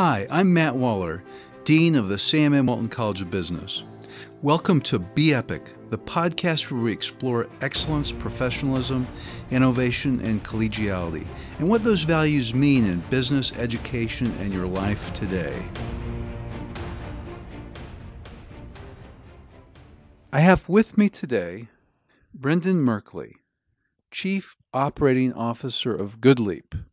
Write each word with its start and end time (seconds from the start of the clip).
Hi, 0.00 0.28
I'm 0.30 0.54
Matt 0.54 0.76
Waller, 0.76 1.24
Dean 1.64 1.96
of 1.96 2.08
the 2.08 2.20
Sam 2.20 2.54
M. 2.54 2.66
Walton 2.66 2.88
College 2.88 3.20
of 3.20 3.32
Business. 3.32 3.82
Welcome 4.42 4.80
to 4.82 5.00
Be 5.00 5.34
Epic, 5.34 5.74
the 5.88 5.98
podcast 5.98 6.70
where 6.70 6.80
we 6.80 6.92
explore 6.92 7.48
excellence, 7.62 8.12
professionalism, 8.12 9.08
innovation, 9.50 10.20
and 10.20 10.44
collegiality, 10.44 11.26
and 11.58 11.68
what 11.68 11.82
those 11.82 12.04
values 12.04 12.54
mean 12.54 12.86
in 12.86 13.00
business, 13.10 13.52
education, 13.56 14.32
and 14.38 14.52
your 14.52 14.68
life 14.68 15.12
today. 15.14 15.60
I 20.32 20.38
have 20.38 20.68
with 20.68 20.96
me 20.96 21.08
today 21.08 21.70
Brendan 22.32 22.84
Merkley, 22.84 23.32
Chief 24.12 24.54
Operating 24.72 25.32
Officer 25.32 25.92
of 25.92 26.20
GoodLeap. 26.20 26.84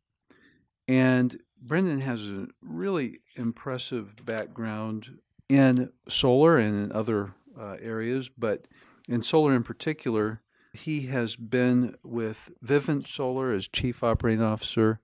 And 0.88 1.40
Brendan 1.66 2.02
has 2.02 2.28
a 2.30 2.48
really 2.62 3.20
impressive 3.36 4.24
background 4.24 5.18
in 5.50 5.92
solar 6.08 6.58
and 6.58 6.86
in 6.86 6.92
other 6.92 7.34
uh, 7.60 7.78
areas, 7.82 8.30
but 8.30 8.68
in 9.08 9.24
solar 9.24 9.56
in 9.56 9.64
particular, 9.64 10.42
he 10.74 11.08
has 11.08 11.36
been 11.36 11.96
with 12.04 12.52
Vivint 12.64 13.08
Solar 13.08 13.52
as 13.52 13.68
Chief 13.68 14.04
Operating 14.04 14.44
Officer. 14.44 15.00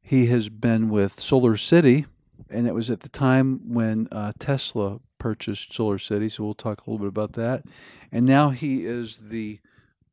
He 0.00 0.26
has 0.26 0.48
been 0.48 0.88
with 0.88 1.20
Solar 1.20 1.58
City, 1.58 2.06
and 2.48 2.66
it 2.66 2.74
was 2.74 2.90
at 2.90 3.00
the 3.00 3.08
time 3.10 3.74
when 3.74 4.08
uh, 4.10 4.32
Tesla 4.38 5.00
purchased 5.18 5.74
Solar 5.74 5.98
City, 5.98 6.30
so 6.30 6.42
we'll 6.44 6.54
talk 6.54 6.86
a 6.86 6.90
little 6.90 7.04
bit 7.04 7.08
about 7.08 7.34
that. 7.34 7.64
And 8.10 8.24
now 8.24 8.50
he 8.50 8.86
is 8.86 9.18
the 9.28 9.60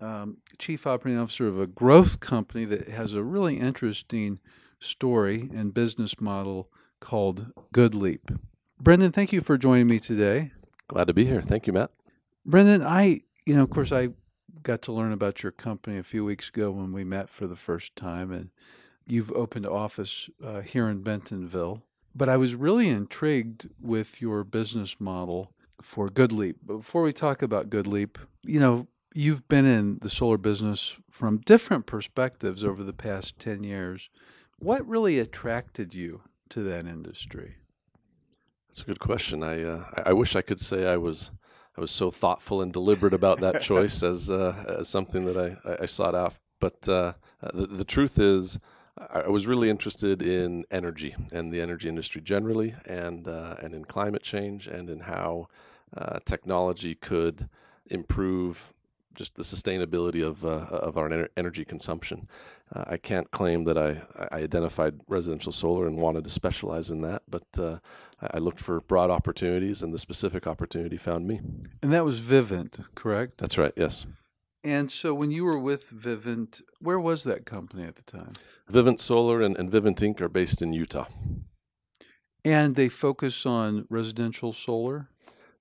um, 0.02 0.38
Chief 0.58 0.86
Operating 0.86 1.22
Officer 1.22 1.48
of 1.48 1.60
a 1.60 1.68
growth 1.68 2.20
company 2.20 2.66
that 2.66 2.90
has 2.90 3.14
a 3.14 3.24
really 3.24 3.60
interesting 3.60 4.40
story 4.86 5.50
and 5.54 5.74
business 5.74 6.20
model 6.20 6.70
called 7.00 7.52
GoodLeap. 7.74 8.40
Brendan, 8.80 9.12
thank 9.12 9.32
you 9.32 9.42
for 9.42 9.58
joining 9.58 9.88
me 9.88 10.00
today. 10.00 10.52
Glad 10.88 11.08
to 11.08 11.14
be 11.14 11.26
here. 11.26 11.42
Thank 11.42 11.68
you, 11.68 11.74
Matt. 11.74 11.92
Brendan, 12.46 12.84
I, 12.84 13.22
you 13.46 13.56
know, 13.56 13.64
of 13.64 13.70
course, 13.70 13.92
I 13.92 14.10
got 14.64 14.82
to 14.84 14.92
learn 14.92 15.12
about 15.12 15.44
your 15.44 15.52
company 15.52 15.98
a 15.98 16.04
few 16.04 16.26
weeks 16.26 16.50
ago 16.50 16.72
when 16.72 16.92
we 16.92 17.04
met 17.04 17.30
for 17.30 17.48
the 17.48 17.56
first 17.56 17.96
time, 17.96 18.32
and 18.32 18.50
you've 19.08 19.32
opened 19.32 19.66
office 19.66 20.30
uh, 20.44 20.62
here 20.62 20.88
in 20.90 21.02
Bentonville. 21.02 21.84
But 22.14 22.30
I 22.30 22.38
was 22.38 22.56
really 22.56 22.90
intrigued 22.90 23.70
with 23.82 24.22
your 24.22 24.44
business 24.44 24.96
model 25.00 25.52
for 25.82 26.10
GoodLeap. 26.10 26.56
But 26.66 26.78
before 26.78 27.02
we 27.02 27.14
talk 27.14 27.42
about 27.42 27.70
GoodLeap, 27.70 28.18
you 28.44 28.60
know, 28.60 28.88
you've 29.14 29.48
been 29.48 29.66
in 29.66 30.00
the 30.02 30.10
solar 30.10 30.38
business 30.38 30.96
from 31.10 31.38
different 31.40 31.86
perspectives 31.86 32.64
over 32.64 32.84
the 32.84 32.94
past 32.94 33.40
10 33.40 33.64
years. 33.64 34.10
What 34.66 34.88
really 34.88 35.20
attracted 35.20 35.94
you 35.94 36.22
to 36.50 36.64
that 36.64 36.88
industry? 36.88 37.58
That's 38.68 38.82
a 38.82 38.86
good 38.86 39.00
question. 39.00 39.44
I 39.44 39.62
uh, 39.62 39.86
I 40.04 40.14
wish 40.14 40.36
I 40.36 40.42
could 40.42 40.60
say 40.60 40.88
I 40.88 40.98
was 40.98 41.30
I 41.78 41.82
was 41.82 41.92
so 41.92 42.10
thoughtful 42.10 42.64
and 42.64 42.74
deliberate 42.74 43.14
about 43.14 43.42
that 43.42 43.62
choice 43.72 44.02
as 44.02 44.32
uh, 44.32 44.78
as 44.80 44.90
something 44.90 45.26
that 45.26 45.38
I, 45.38 45.84
I 45.84 45.86
sought 45.86 46.16
out. 46.16 46.34
But 46.60 46.90
uh, 46.90 47.14
the, 47.54 47.68
the 47.68 47.84
truth 47.86 48.18
is, 48.18 48.58
I 48.98 49.30
was 49.30 49.46
really 49.46 49.70
interested 49.70 50.24
in 50.24 50.66
energy 50.72 51.16
and 51.32 51.54
the 51.54 51.62
energy 51.62 51.88
industry 51.88 52.22
generally, 52.22 52.74
and 52.88 53.28
uh, 53.28 53.58
and 53.62 53.76
in 53.76 53.86
climate 53.86 54.24
change, 54.24 54.66
and 54.66 54.90
in 54.90 55.02
how 55.02 55.48
uh, 55.96 56.18
technology 56.26 56.96
could 56.96 57.50
improve 57.86 58.74
just 59.16 59.36
the 59.36 59.44
sustainability 59.44 60.26
of 60.26 60.46
uh, 60.46 60.66
of 60.70 60.98
our 60.98 61.28
energy 61.36 61.66
consumption. 61.66 62.28
Uh, 62.74 62.84
I 62.88 62.98
can't 62.98 63.32
claim 63.32 63.64
that 63.66 63.78
I, 63.78 64.02
I 64.32 64.42
identified 64.42 65.00
residential 65.08 65.52
solar 65.52 65.88
and 65.88 65.98
wanted 65.98 66.24
to 66.24 66.30
specialize 66.30 66.90
in 66.90 67.02
that, 67.02 67.24
but 67.28 67.46
uh, 67.58 67.78
I 68.22 68.40
looked 68.40 68.60
for 68.60 68.82
broad 68.82 69.10
opportunities, 69.10 69.82
and 69.82 69.94
the 69.94 70.00
specific 70.00 70.48
opportunity 70.48 70.98
found 70.98 71.28
me. 71.28 71.42
And 71.82 71.94
that 71.94 72.06
was 72.06 72.20
Vivint, 72.20 72.86
correct? 72.96 73.40
That's 73.40 73.58
right. 73.58 73.74
Yes. 73.76 74.06
And 74.64 74.92
so, 74.92 75.14
when 75.14 75.30
you 75.30 75.46
were 75.46 75.60
with 75.60 75.92
Vivint, 75.92 76.62
where 76.80 77.00
was 77.00 77.24
that 77.24 77.46
company 77.46 77.84
at 77.84 77.96
the 77.96 78.02
time? 78.02 78.34
Vivint 78.72 79.00
Solar 79.00 79.42
and, 79.42 79.56
and 79.58 79.72
Vivint 79.72 80.00
Inc. 80.00 80.20
are 80.22 80.30
based 80.30 80.62
in 80.62 80.74
Utah. 80.74 81.06
And 82.44 82.76
they 82.76 82.90
focus 82.90 83.46
on 83.46 83.86
residential 83.90 84.54
solar? 84.54 85.10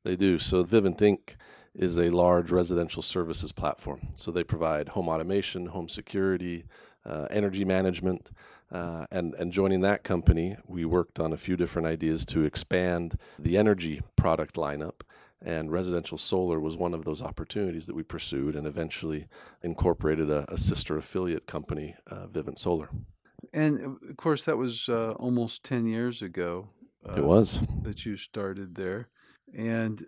They 0.04 0.16
do. 0.16 0.38
So, 0.38 0.64
Vivint 0.64 0.98
Inc 1.00 1.36
is 1.74 1.98
a 1.98 2.10
large 2.10 2.50
residential 2.50 3.02
services 3.02 3.52
platform. 3.52 4.08
So 4.14 4.30
they 4.30 4.44
provide 4.44 4.90
home 4.90 5.08
automation, 5.08 5.66
home 5.66 5.88
security, 5.88 6.64
uh, 7.04 7.26
energy 7.30 7.64
management. 7.64 8.30
Uh, 8.72 9.06
and, 9.10 9.34
and 9.34 9.52
joining 9.52 9.80
that 9.80 10.04
company, 10.04 10.56
we 10.66 10.84
worked 10.84 11.20
on 11.20 11.32
a 11.32 11.36
few 11.36 11.56
different 11.56 11.86
ideas 11.86 12.24
to 12.26 12.44
expand 12.44 13.18
the 13.38 13.56
energy 13.56 14.02
product 14.16 14.54
lineup. 14.54 15.02
And 15.42 15.70
residential 15.70 16.16
solar 16.16 16.58
was 16.58 16.76
one 16.76 16.94
of 16.94 17.04
those 17.04 17.20
opportunities 17.20 17.86
that 17.86 17.94
we 17.94 18.02
pursued 18.02 18.56
and 18.56 18.66
eventually 18.66 19.26
incorporated 19.62 20.30
a, 20.30 20.50
a 20.50 20.56
sister 20.56 20.96
affiliate 20.96 21.46
company, 21.46 21.96
uh, 22.10 22.26
Vivint 22.26 22.58
Solar. 22.58 22.88
And 23.52 23.98
of 24.08 24.16
course, 24.16 24.46
that 24.46 24.56
was 24.56 24.88
uh, 24.88 25.12
almost 25.12 25.64
10 25.64 25.86
years 25.86 26.22
ago. 26.22 26.68
it 27.14 27.24
was. 27.24 27.58
That 27.82 28.06
you 28.06 28.16
started 28.16 28.74
there. 28.74 29.08
And, 29.54 30.02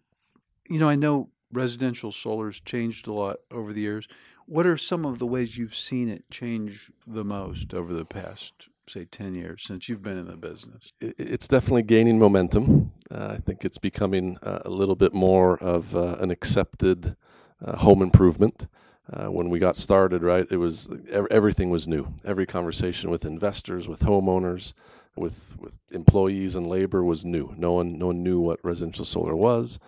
you 0.71 0.79
know, 0.79 0.89
I 0.89 0.95
know 0.95 1.29
residential 1.53 2.13
solar's 2.13 2.61
changed 2.61 3.07
a 3.07 3.13
lot 3.13 3.37
over 3.51 3.73
the 3.73 3.81
years. 3.81 4.09
What 4.47 4.67
are 4.67 4.77
some 4.77 5.05
of 5.05 5.19
the 5.19 5.27
ways 5.27 5.57
you've 5.57 5.75
seen 5.75 6.09
it 6.09 6.25
change 6.31 6.91
the 7.07 7.25
most 7.25 7.75
over 7.75 7.93
the 7.93 8.05
past, 8.05 8.53
say, 8.89 9.05
10 9.05 9.35
years 9.35 9.65
since 9.65 9.89
you've 9.89 10.03
been 10.03 10.19
in 10.19 10.27
the 10.27 10.37
business? 10.37 10.93
It's 11.01 11.49
definitely 11.49 11.83
gaining 11.83 12.19
momentum. 12.19 12.93
Uh, 13.11 13.31
I 13.33 13.37
think 13.39 13.65
it's 13.65 13.79
becoming 13.79 14.39
uh, 14.43 14.61
a 14.65 14.71
little 14.71 14.95
bit 14.95 15.13
more 15.13 15.59
of 15.59 15.97
uh, 15.97 16.17
an 16.21 16.31
accepted 16.31 17.17
uh, 17.65 17.77
home 17.79 18.03
improvement. 18.03 18.69
Uh, 19.13 19.27
when 19.27 19.51
we 19.51 19.61
got 19.61 19.77
started, 19.77 20.23
right, 20.23 20.47
it 20.51 20.57
was 20.57 20.89
everything 21.11 21.71
was 21.71 21.87
new. 21.87 22.13
Every 22.25 22.45
conversation 22.45 23.09
with 23.09 23.25
investors, 23.25 23.89
with 23.89 24.01
homeowners, 24.01 24.73
with 25.17 25.57
with 25.59 25.79
employees 25.93 26.57
and 26.57 26.67
labor 26.67 27.05
was 27.05 27.25
new. 27.25 27.55
No 27.57 27.73
one 27.73 27.93
no 27.93 28.07
one 28.09 28.23
knew 28.25 28.41
what 28.41 28.59
residential 28.65 29.05
solar 29.05 29.37
was. 29.37 29.79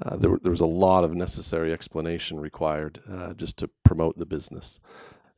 Uh, 0.00 0.16
there, 0.16 0.38
there 0.42 0.50
was 0.50 0.60
a 0.60 0.66
lot 0.66 1.04
of 1.04 1.14
necessary 1.14 1.72
explanation 1.72 2.38
required 2.38 3.00
uh, 3.10 3.32
just 3.32 3.56
to 3.58 3.68
promote 3.84 4.18
the 4.18 4.26
business. 4.26 4.78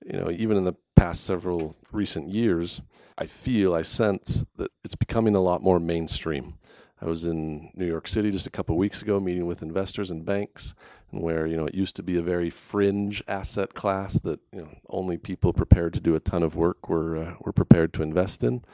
You 0.05 0.21
know, 0.21 0.31
even 0.31 0.57
in 0.57 0.65
the 0.65 0.75
past 0.97 1.25
several 1.25 1.77
recent 1.93 2.29
years, 2.29 2.81
I 3.17 3.27
feel, 3.27 3.75
I 3.75 3.83
sense 3.83 4.45
that 4.57 4.71
it's 4.85 4.97
becoming 4.97 5.35
a 5.35 5.41
lot 5.41 5.63
more 5.63 5.79
mainstream. 5.79 6.55
I 7.01 7.07
was 7.07 7.25
in 7.25 7.71
New 7.75 7.87
York 7.87 8.09
City 8.09 8.31
just 8.31 8.47
a 8.47 8.51
couple 8.51 8.77
weeks 8.77 9.03
ago 9.03 9.21
meeting 9.21 9.47
with 9.47 9.63
investors 9.63 10.11
and 10.11 10.25
banks, 10.25 10.75
and 11.13 11.23
where 11.23 11.47
you 11.47 11.57
know 11.57 11.67
it 11.67 11.75
used 11.75 11.95
to 11.97 12.03
be 12.03 12.17
a 12.17 12.23
very 12.23 12.51
fringe 12.51 13.23
asset 13.29 13.75
class 13.75 14.19
that 14.21 14.41
you 14.53 14.63
know 14.63 14.71
only 14.91 15.17
people 15.17 15.53
prepared 15.53 15.93
to 15.95 16.01
do 16.01 16.17
a 16.17 16.21
ton 16.21 16.43
of 16.43 16.57
work 16.57 16.89
were 16.89 17.17
uh, 17.17 17.35
were 17.41 17.53
prepared 17.53 17.93
to 17.95 18.03
invest 18.03 18.43
in. 18.43 18.65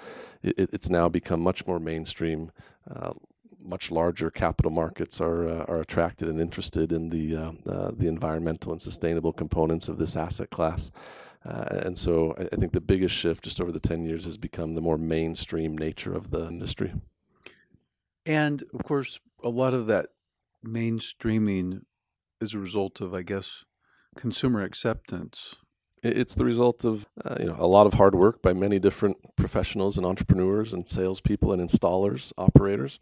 It, 0.43 0.71
it's 0.73 0.89
now 0.89 1.09
become 1.09 1.41
much 1.41 1.67
more 1.67 1.79
mainstream. 1.79 2.51
Uh, 2.91 3.13
much 3.65 3.91
larger 3.91 4.31
capital 4.31 4.71
markets 4.71 5.21
are 5.21 5.49
uh, 5.49 5.65
are 5.67 5.81
attracted 5.81 6.29
and 6.29 6.41
interested 6.41 6.93
in 6.93 7.09
the 7.09 7.37
uh, 7.37 7.53
uh, 7.67 7.91
the 7.97 8.07
environmental 8.07 8.73
and 8.73 8.81
sustainable 8.81 9.33
components 9.33 9.89
of 9.89 9.99
this 9.99 10.17
asset 10.17 10.51
class. 10.51 10.91
Uh, 11.45 11.81
and 11.85 11.99
so 11.99 12.35
I, 12.39 12.45
I, 12.53 12.57
think 12.57 12.73
the 12.73 12.81
biggest 12.81 13.15
shift 13.15 13.45
just 13.45 13.61
over 13.61 13.71
the 13.71 13.79
10 13.79 14.03
years 14.03 14.25
has 14.25 14.39
become 14.39 14.75
the 14.75 14.81
more 14.81 14.97
mainstream 14.97 15.77
nature 15.77 16.15
of 16.15 16.31
the 16.31 16.47
industry. 16.47 16.95
And 18.25 18.63
of 18.73 18.83
course, 18.83 19.21
a 19.43 19.51
lot 19.51 19.75
of 19.75 19.87
that 19.89 20.07
mainstreaming 20.67 21.83
is 22.41 22.55
a 22.55 22.59
result 22.59 23.03
of, 23.03 23.13
I 23.13 23.21
guess, 23.21 23.65
consumer 24.17 24.63
acceptance 24.63 25.57
it's 26.05 26.35
the 26.35 26.45
result 26.45 26.85
of 26.85 27.07
uh, 27.25 27.37
you 27.41 27.47
know 27.47 27.57
a 27.59 27.67
lot 27.67 27.87
of 27.87 27.95
hard 27.95 28.15
work 28.15 28.43
by 28.43 28.53
many 28.53 28.79
different 28.79 29.17
professionals 29.37 29.97
and 29.97 30.07
entrepreneurs 30.07 30.73
and 30.73 30.87
salespeople 30.87 31.53
and 31.53 31.63
installers, 31.67 32.33
operators, 32.37 33.01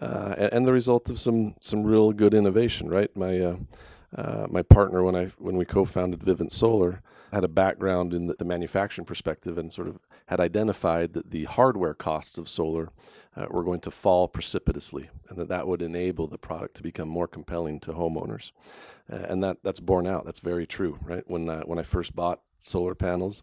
uh, 0.00 0.34
and, 0.36 0.52
and, 0.52 0.66
the 0.66 0.72
result 0.72 1.08
of 1.10 1.18
some 1.18 1.54
some 1.60 1.84
real 1.84 2.12
good 2.12 2.34
innovation. 2.34 2.88
Right, 2.88 3.14
my 3.16 3.40
uh, 3.40 3.56
uh 4.16 4.46
my 4.50 4.62
partner 4.62 5.02
when 5.02 5.14
I 5.14 5.26
when 5.38 5.56
we 5.56 5.64
co-founded 5.64 6.20
Vivint 6.20 6.52
Solar 6.52 7.02
had 7.32 7.44
a 7.44 7.48
background 7.48 8.12
in 8.12 8.26
the, 8.26 8.34
the 8.34 8.44
manufacturing 8.44 9.06
perspective 9.06 9.56
and 9.56 9.72
sort 9.72 9.86
of 9.86 10.00
had 10.26 10.40
identified 10.40 11.12
that 11.12 11.30
the 11.30 11.44
hardware 11.44 11.94
costs 11.94 12.38
of 12.38 12.48
solar 12.48 12.90
uh, 13.36 13.46
were 13.50 13.64
going 13.64 13.80
to 13.80 13.90
fall 13.90 14.28
precipitously, 14.28 15.08
and 15.28 15.38
that 15.38 15.48
that 15.48 15.66
would 15.66 15.82
enable 15.82 16.26
the 16.26 16.38
product 16.38 16.74
to 16.76 16.82
become 16.82 17.08
more 17.08 17.28
compelling 17.28 17.78
to 17.80 17.92
homeowners. 17.92 18.50
Uh, 19.10 19.16
and 19.16 19.42
that 19.42 19.58
that's 19.62 19.80
borne 19.80 20.06
out. 20.06 20.24
That's 20.24 20.40
very 20.40 20.66
true, 20.66 20.98
right? 21.02 21.24
When 21.26 21.48
uh, 21.48 21.62
when 21.62 21.78
I 21.78 21.82
first 21.82 22.14
bought 22.14 22.40
solar 22.58 22.94
panels 22.94 23.42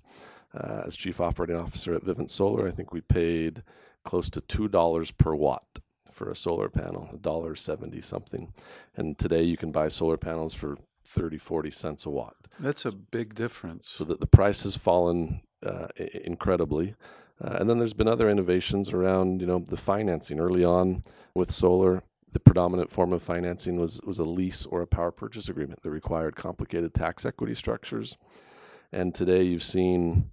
uh, 0.54 0.84
as 0.86 0.96
chief 0.96 1.22
operating 1.22 1.56
officer 1.56 1.94
at 1.94 2.04
Vivint 2.04 2.30
Solar, 2.30 2.68
I 2.68 2.72
think 2.72 2.92
we 2.92 3.02
paid 3.02 3.64
close 4.04 4.30
to 4.32 4.42
two 4.42 4.68
dollars 4.68 5.12
per 5.12 5.34
watt 5.34 5.80
for 6.12 6.30
a 6.30 6.36
solar 6.36 6.70
panel, 6.70 7.10
a 7.14 7.18
dollar 7.18 7.56
seventy 7.56 8.02
something. 8.02 8.54
And 8.96 9.18
today 9.18 9.44
you 9.44 9.58
can 9.58 9.72
buy 9.72 9.88
solar 9.88 10.18
panels 10.18 10.54
for 10.54 10.78
30, 11.06 11.38
40 11.38 11.72
cents 11.72 12.06
a 12.06 12.10
watt. 12.10 12.36
That's 12.60 12.84
a 12.86 12.96
big 12.96 13.34
difference. 13.34 13.88
So 13.90 14.04
that 14.04 14.20
the 14.20 14.28
price 14.28 14.64
has 14.64 14.76
fallen 14.76 15.42
uh, 15.66 15.88
incredibly. 15.96 16.96
Uh, 17.44 17.58
and 17.60 17.70
then 17.70 17.78
there's 17.78 17.94
been 17.94 18.08
other 18.08 18.30
innovations 18.30 18.92
around, 18.92 19.42
you 19.42 19.48
know, 19.48 19.60
the 19.60 19.78
financing. 19.78 20.40
Early 20.40 20.64
on 20.64 21.04
with 21.36 21.52
solar, 21.52 22.04
the 22.32 22.40
predominant 22.40 22.92
form 22.92 23.14
of 23.14 23.22
financing 23.22 23.80
was 23.80 24.02
was 24.02 24.20
a 24.20 24.26
lease 24.26 24.66
or 24.66 24.82
a 24.82 24.88
power 24.88 25.12
purchase 25.12 25.48
agreement 25.50 25.84
that 25.84 25.92
required 25.92 26.36
complicated 26.36 26.94
tax 26.94 27.26
equity 27.26 27.54
structures. 27.54 28.18
And 28.92 29.14
today 29.14 29.44
you've 29.44 29.64
seen 29.64 30.32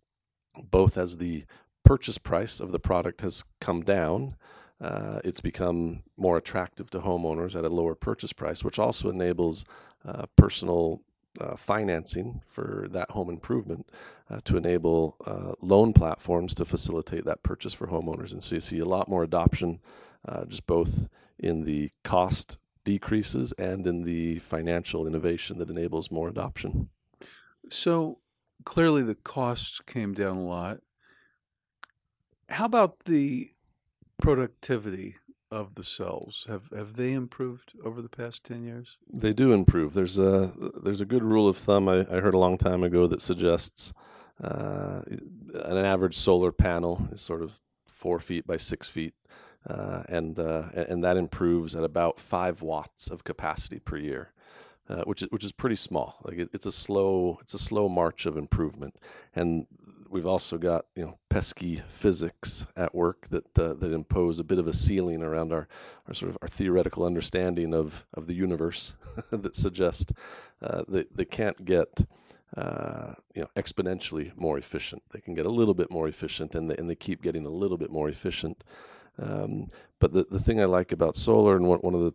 both 0.70 0.96
as 0.96 1.16
the 1.16 1.44
purchase 1.84 2.18
price 2.18 2.60
of 2.60 2.72
the 2.72 2.78
product 2.78 3.20
has 3.20 3.44
come 3.60 3.82
down, 3.82 4.36
uh, 4.80 5.20
it's 5.24 5.40
become 5.40 6.02
more 6.16 6.36
attractive 6.36 6.90
to 6.90 7.00
homeowners 7.00 7.56
at 7.56 7.64
a 7.64 7.68
lower 7.68 7.94
purchase 7.94 8.32
price, 8.32 8.64
which 8.64 8.78
also 8.78 9.08
enables 9.08 9.64
uh, 10.04 10.26
personal 10.36 11.02
uh, 11.40 11.56
financing 11.56 12.42
for 12.46 12.86
that 12.90 13.10
home 13.10 13.28
improvement 13.28 13.88
uh, 14.30 14.40
to 14.44 14.56
enable 14.56 15.16
uh, 15.26 15.52
loan 15.60 15.92
platforms 15.92 16.54
to 16.54 16.64
facilitate 16.64 17.24
that 17.24 17.42
purchase 17.42 17.74
for 17.74 17.88
homeowners. 17.88 18.32
And 18.32 18.42
so 18.42 18.56
you 18.56 18.60
see 18.60 18.78
a 18.78 18.84
lot 18.84 19.08
more 19.08 19.22
adoption, 19.22 19.80
uh, 20.26 20.44
just 20.46 20.66
both 20.66 21.08
in 21.38 21.64
the 21.64 21.90
cost 22.02 22.58
decreases 22.84 23.52
and 23.58 23.86
in 23.86 24.02
the 24.02 24.38
financial 24.38 25.06
innovation 25.06 25.58
that 25.58 25.70
enables 25.70 26.10
more 26.10 26.28
adoption. 26.28 26.88
So 27.70 28.18
clearly 28.64 29.02
the 29.02 29.14
costs 29.14 29.80
came 29.80 30.14
down 30.14 30.36
a 30.36 30.44
lot. 30.44 30.78
How 32.48 32.66
about 32.66 33.04
the 33.04 33.50
productivity 34.18 35.16
of 35.50 35.76
the 35.76 35.84
cells? 35.84 36.46
Have 36.48 36.68
have 36.76 36.96
they 36.96 37.12
improved 37.12 37.72
over 37.82 38.02
the 38.02 38.08
past 38.08 38.44
ten 38.44 38.64
years? 38.64 38.96
They 39.12 39.32
do 39.32 39.52
improve. 39.52 39.94
There's 39.94 40.18
a 40.18 40.52
there's 40.82 41.00
a 41.00 41.06
good 41.06 41.22
rule 41.22 41.48
of 41.48 41.56
thumb 41.56 41.88
I, 41.88 42.00
I 42.00 42.20
heard 42.20 42.34
a 42.34 42.38
long 42.38 42.58
time 42.58 42.82
ago 42.82 43.06
that 43.06 43.22
suggests 43.22 43.92
uh, 44.42 45.02
an 45.06 45.76
average 45.76 46.16
solar 46.16 46.52
panel 46.52 47.08
is 47.12 47.20
sort 47.20 47.42
of 47.42 47.60
four 47.86 48.18
feet 48.18 48.46
by 48.46 48.56
six 48.56 48.88
feet, 48.88 49.14
uh, 49.68 50.02
and 50.08 50.38
uh, 50.38 50.68
and 50.74 51.04
that 51.04 51.16
improves 51.16 51.74
at 51.74 51.84
about 51.84 52.18
five 52.18 52.62
watts 52.62 53.08
of 53.08 53.24
capacity 53.24 53.78
per 53.78 53.96
year. 53.96 54.30
Uh, 54.86 55.02
which 55.04 55.22
is 55.22 55.28
which 55.30 55.44
is 55.44 55.50
pretty 55.50 55.76
small. 55.76 56.18
Like 56.24 56.36
it, 56.36 56.50
it's 56.52 56.66
a 56.66 56.72
slow 56.72 57.38
it's 57.40 57.54
a 57.54 57.58
slow 57.58 57.88
march 57.88 58.26
of 58.26 58.36
improvement, 58.36 58.96
and 59.34 59.66
we've 60.10 60.26
also 60.26 60.58
got 60.58 60.84
you 60.94 61.04
know 61.04 61.18
pesky 61.30 61.82
physics 61.88 62.66
at 62.76 62.94
work 62.94 63.28
that 63.28 63.58
uh, 63.58 63.72
that 63.72 63.92
impose 63.92 64.38
a 64.38 64.44
bit 64.44 64.58
of 64.58 64.66
a 64.66 64.74
ceiling 64.74 65.22
around 65.22 65.52
our, 65.52 65.66
our 66.06 66.12
sort 66.12 66.30
of 66.30 66.38
our 66.42 66.48
theoretical 66.48 67.04
understanding 67.04 67.72
of 67.72 68.06
of 68.12 68.26
the 68.26 68.34
universe 68.34 68.94
that 69.30 69.56
suggest 69.56 70.12
uh, 70.60 70.82
that 70.86 71.16
they 71.16 71.24
can't 71.24 71.64
get 71.64 72.06
uh, 72.56 73.14
you 73.34 73.42
know 73.42 73.48
exponentially 73.56 74.36
more 74.36 74.58
efficient. 74.58 75.02
They 75.12 75.20
can 75.20 75.34
get 75.34 75.46
a 75.46 75.50
little 75.50 75.74
bit 75.74 75.90
more 75.90 76.08
efficient, 76.08 76.54
and 76.54 76.70
they 76.70 76.76
and 76.76 76.88
they 76.88 76.94
keep 76.94 77.22
getting 77.22 77.46
a 77.46 77.50
little 77.50 77.78
bit 77.78 77.90
more 77.90 78.08
efficient. 78.08 78.62
Um, 79.18 79.68
but 80.00 80.12
the 80.12 80.24
the 80.24 80.40
thing 80.40 80.60
I 80.60 80.66
like 80.66 80.92
about 80.92 81.16
solar, 81.16 81.56
and 81.56 81.66
one 81.66 81.80
one 81.80 81.94
of 81.94 82.00
the 82.00 82.14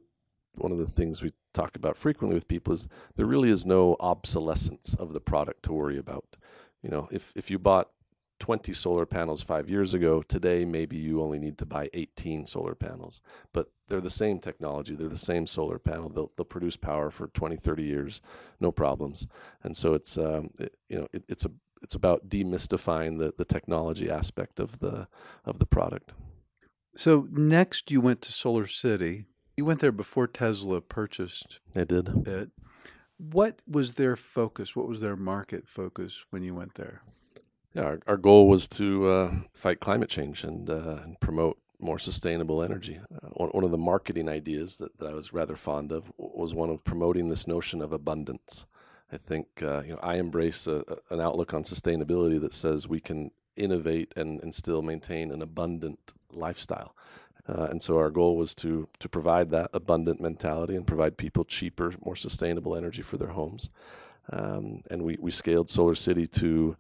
one 0.55 0.71
of 0.71 0.77
the 0.77 0.87
things 0.87 1.21
we 1.21 1.31
talk 1.53 1.75
about 1.75 1.97
frequently 1.97 2.35
with 2.35 2.47
people 2.47 2.73
is 2.73 2.87
there 3.15 3.25
really 3.25 3.49
is 3.49 3.65
no 3.65 3.95
obsolescence 3.99 4.93
of 4.95 5.13
the 5.13 5.21
product 5.21 5.63
to 5.63 5.73
worry 5.73 5.97
about. 5.97 6.37
You 6.81 6.89
know, 6.89 7.07
if 7.11 7.33
if 7.35 7.51
you 7.51 7.59
bought 7.59 7.89
20 8.39 8.73
solar 8.73 9.05
panels 9.05 9.41
5 9.41 9.69
years 9.69 9.93
ago, 9.93 10.21
today 10.21 10.65
maybe 10.65 10.97
you 10.97 11.21
only 11.21 11.39
need 11.39 11.57
to 11.57 11.65
buy 11.65 11.89
18 11.93 12.45
solar 12.45 12.75
panels. 12.75 13.21
But 13.53 13.71
they're 13.89 14.01
the 14.01 14.09
same 14.09 14.39
technology, 14.39 14.95
they're 14.95 15.09
the 15.09 15.17
same 15.17 15.47
solar 15.47 15.79
panel. 15.79 16.09
They'll 16.09 16.31
they'll 16.35 16.45
produce 16.45 16.77
power 16.77 17.11
for 17.11 17.27
20, 17.27 17.57
30 17.57 17.83
years, 17.83 18.21
no 18.59 18.71
problems. 18.71 19.27
And 19.63 19.75
so 19.75 19.93
it's 19.93 20.17
um, 20.17 20.51
it, 20.59 20.75
you 20.87 20.99
know, 20.99 21.07
it, 21.11 21.23
it's 21.27 21.45
a 21.45 21.51
it's 21.81 21.95
about 21.95 22.29
demystifying 22.29 23.19
the 23.19 23.33
the 23.37 23.45
technology 23.45 24.09
aspect 24.09 24.59
of 24.59 24.79
the 24.79 25.07
of 25.45 25.59
the 25.59 25.65
product. 25.65 26.13
So 26.95 27.27
next 27.31 27.91
you 27.91 28.01
went 28.01 28.21
to 28.23 28.31
Solar 28.31 28.67
City. 28.67 29.25
You 29.57 29.65
went 29.65 29.79
there 29.79 29.91
before 29.91 30.27
Tesla 30.27 30.81
purchased 30.81 31.59
I 31.75 31.83
did. 31.83 32.27
it. 32.27 32.51
What 33.17 33.61
was 33.67 33.93
their 33.93 34.15
focus? 34.15 34.75
What 34.75 34.87
was 34.87 35.01
their 35.01 35.17
market 35.17 35.67
focus 35.67 36.25
when 36.29 36.43
you 36.43 36.55
went 36.55 36.75
there? 36.75 37.01
Yeah, 37.73 37.83
our, 37.83 37.99
our 38.07 38.17
goal 38.17 38.47
was 38.47 38.67
to 38.69 39.07
uh, 39.07 39.31
fight 39.53 39.79
climate 39.79 40.09
change 40.09 40.43
and, 40.43 40.69
uh, 40.69 40.99
promote 41.19 41.59
more 41.79 41.99
sustainable 41.99 42.61
energy. 42.61 42.99
Uh, 43.13 43.27
one, 43.29 43.49
one 43.49 43.63
of 43.63 43.71
the 43.71 43.77
marketing 43.77 44.27
ideas 44.27 44.77
that, 44.77 44.97
that 44.99 45.09
I 45.09 45.13
was 45.13 45.33
rather 45.33 45.55
fond 45.55 45.91
of 45.91 46.11
was 46.17 46.53
one 46.53 46.69
of 46.69 46.83
promoting 46.83 47.29
this 47.29 47.47
notion 47.47 47.81
of 47.81 47.91
abundance. 47.93 48.65
I 49.11 49.17
think 49.17 49.47
uh, 49.61 49.81
you 49.85 49.93
know 49.93 49.99
I 50.03 50.15
embrace 50.15 50.67
a, 50.67 50.83
a, 50.87 51.13
an 51.13 51.21
outlook 51.21 51.53
on 51.53 51.63
sustainability 51.63 52.39
that 52.41 52.53
says 52.53 52.87
we 52.87 52.99
can 52.99 53.31
innovate 53.55 54.13
and, 54.15 54.41
and 54.41 54.53
still 54.53 54.81
maintain 54.81 55.31
an 55.31 55.41
abundant 55.41 56.13
lifestyle. 56.31 56.95
Uh, 57.47 57.67
and 57.71 57.81
so 57.81 57.97
our 57.97 58.11
goal 58.11 58.37
was 58.37 58.53
to 58.55 58.87
to 58.99 59.09
provide 59.09 59.49
that 59.49 59.69
abundant 59.73 60.21
mentality 60.21 60.75
and 60.75 60.85
provide 60.85 61.17
people 61.17 61.43
cheaper, 61.43 61.93
more 62.03 62.15
sustainable 62.15 62.75
energy 62.75 63.01
for 63.01 63.17
their 63.17 63.29
homes. 63.29 63.69
Um, 64.31 64.83
and 64.91 65.01
we, 65.01 65.17
we 65.19 65.31
scaled 65.31 65.69
Solar 65.69 65.95
City 65.95 66.27
to 66.27 66.75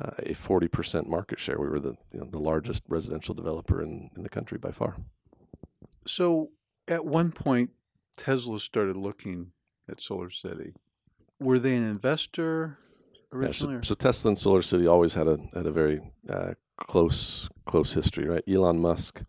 uh, 0.00 0.10
a 0.18 0.34
40% 0.34 1.06
market 1.06 1.38
share. 1.38 1.58
We 1.58 1.68
were 1.68 1.80
the 1.80 1.96
you 2.12 2.20
know, 2.20 2.26
the 2.26 2.38
largest 2.38 2.82
residential 2.88 3.34
developer 3.34 3.82
in, 3.82 4.10
in 4.16 4.22
the 4.22 4.28
country 4.28 4.58
by 4.58 4.70
far. 4.70 4.96
So 6.06 6.50
at 6.88 7.04
one 7.04 7.32
point, 7.32 7.70
Tesla 8.16 8.60
started 8.60 8.96
looking 8.96 9.52
at 9.88 10.00
Solar 10.00 10.30
City. 10.30 10.74
Were 11.40 11.58
they 11.58 11.74
an 11.76 11.84
investor 11.84 12.78
originally? 13.32 13.74
Yeah, 13.74 13.80
so, 13.80 13.88
so, 13.88 13.94
Tesla 13.94 14.30
and 14.30 14.38
Solar 14.38 14.62
City 14.62 14.86
always 14.86 15.14
had 15.14 15.26
a 15.26 15.38
had 15.54 15.66
a 15.66 15.72
very 15.72 16.00
uh, 16.28 16.54
close 16.76 17.48
close 17.66 17.92
history, 17.92 18.28
right? 18.28 18.44
Elon 18.48 18.78
Musk 18.78 19.22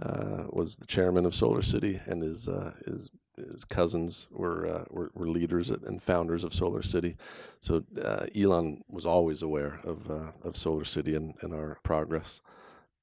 uh, 0.00 0.44
was 0.50 0.76
the 0.76 0.86
chairman 0.86 1.26
of 1.26 1.34
Solar 1.34 1.62
City, 1.62 2.00
and 2.06 2.22
his 2.22 2.48
uh, 2.48 2.72
his 2.86 3.10
his 3.52 3.64
cousins 3.64 4.28
were, 4.30 4.66
uh, 4.66 4.84
were, 4.90 5.10
were 5.14 5.28
leaders 5.28 5.70
and 5.70 6.02
founders 6.02 6.44
of 6.44 6.54
Solar 6.54 6.82
City. 6.82 7.16
So 7.60 7.84
uh, 8.02 8.26
Elon 8.34 8.82
was 8.88 9.06
always 9.06 9.42
aware 9.42 9.80
of 9.84 10.10
uh, 10.10 10.32
of 10.42 10.56
Solar 10.56 10.84
City 10.84 11.14
and, 11.14 11.34
and 11.40 11.54
our 11.54 11.78
progress. 11.82 12.40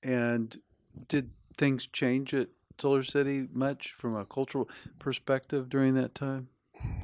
And 0.04 0.60
did 1.07 1.31
things 1.57 1.88
change 1.88 2.34
at 2.34 2.50
Solar 2.80 3.04
City 3.04 3.48
much 3.51 3.94
from 3.94 4.16
a 4.16 4.25
cultural 4.25 4.69
perspective 4.98 5.69
during 5.69 5.94
that 5.96 6.16
time? 6.16 6.50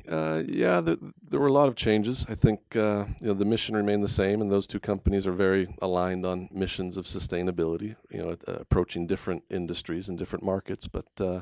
Uh, 0.09 0.43
yeah, 0.47 0.81
there, 0.81 0.97
there, 1.29 1.39
were 1.39 1.47
a 1.47 1.51
lot 1.51 1.67
of 1.67 1.75
changes. 1.75 2.25
I 2.29 2.35
think 2.35 2.75
uh, 2.75 3.05
you 3.19 3.27
know 3.27 3.33
the 3.33 3.45
mission 3.45 3.75
remained 3.75 4.03
the 4.03 4.07
same, 4.07 4.39
and 4.39 4.51
those 4.51 4.67
two 4.67 4.79
companies 4.79 5.25
are 5.25 5.33
very 5.33 5.67
aligned 5.81 6.25
on 6.25 6.47
missions 6.51 6.95
of 6.95 7.05
sustainability. 7.05 7.95
You 8.11 8.19
know, 8.19 8.37
uh, 8.47 8.53
approaching 8.59 9.07
different 9.07 9.43
industries 9.49 10.07
and 10.07 10.17
different 10.17 10.45
markets. 10.45 10.87
But 10.87 11.07
uh, 11.19 11.41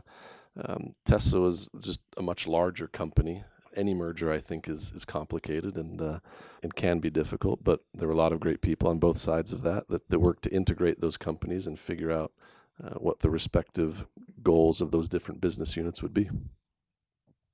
um, 0.62 0.94
Tesla 1.06 1.40
was 1.40 1.70
just 1.80 2.02
a 2.18 2.22
much 2.22 2.48
larger 2.48 2.88
company. 2.88 3.44
Any 3.76 3.94
merger, 3.94 4.32
I 4.32 4.40
think, 4.40 4.68
is 4.68 4.92
is 4.92 5.04
complicated 5.04 5.78
and 5.78 6.00
uh, 6.00 6.20
and 6.62 6.76
can 6.76 7.00
be 7.00 7.10
difficult. 7.10 7.64
But 7.64 7.80
there 7.94 8.08
were 8.08 8.14
a 8.14 8.18
lot 8.18 8.32
of 8.32 8.40
great 8.40 8.62
people 8.62 8.88
on 8.88 9.00
both 9.00 9.18
sides 9.18 9.52
of 9.52 9.64
that 9.64 9.88
that, 9.90 10.10
that 10.10 10.20
worked 10.20 10.44
to 10.44 10.54
integrate 10.54 11.02
those 11.02 11.18
companies 11.18 11.66
and 11.66 11.80
figure 11.80 12.12
out 12.12 12.32
uh, 12.84 12.96
what 12.96 13.22
the 13.22 13.32
respective 13.32 14.06
goals 14.44 14.80
of 14.80 14.92
those 14.92 15.10
different 15.10 15.42
business 15.42 15.76
units 15.76 16.04
would 16.04 16.14
be. 16.14 16.30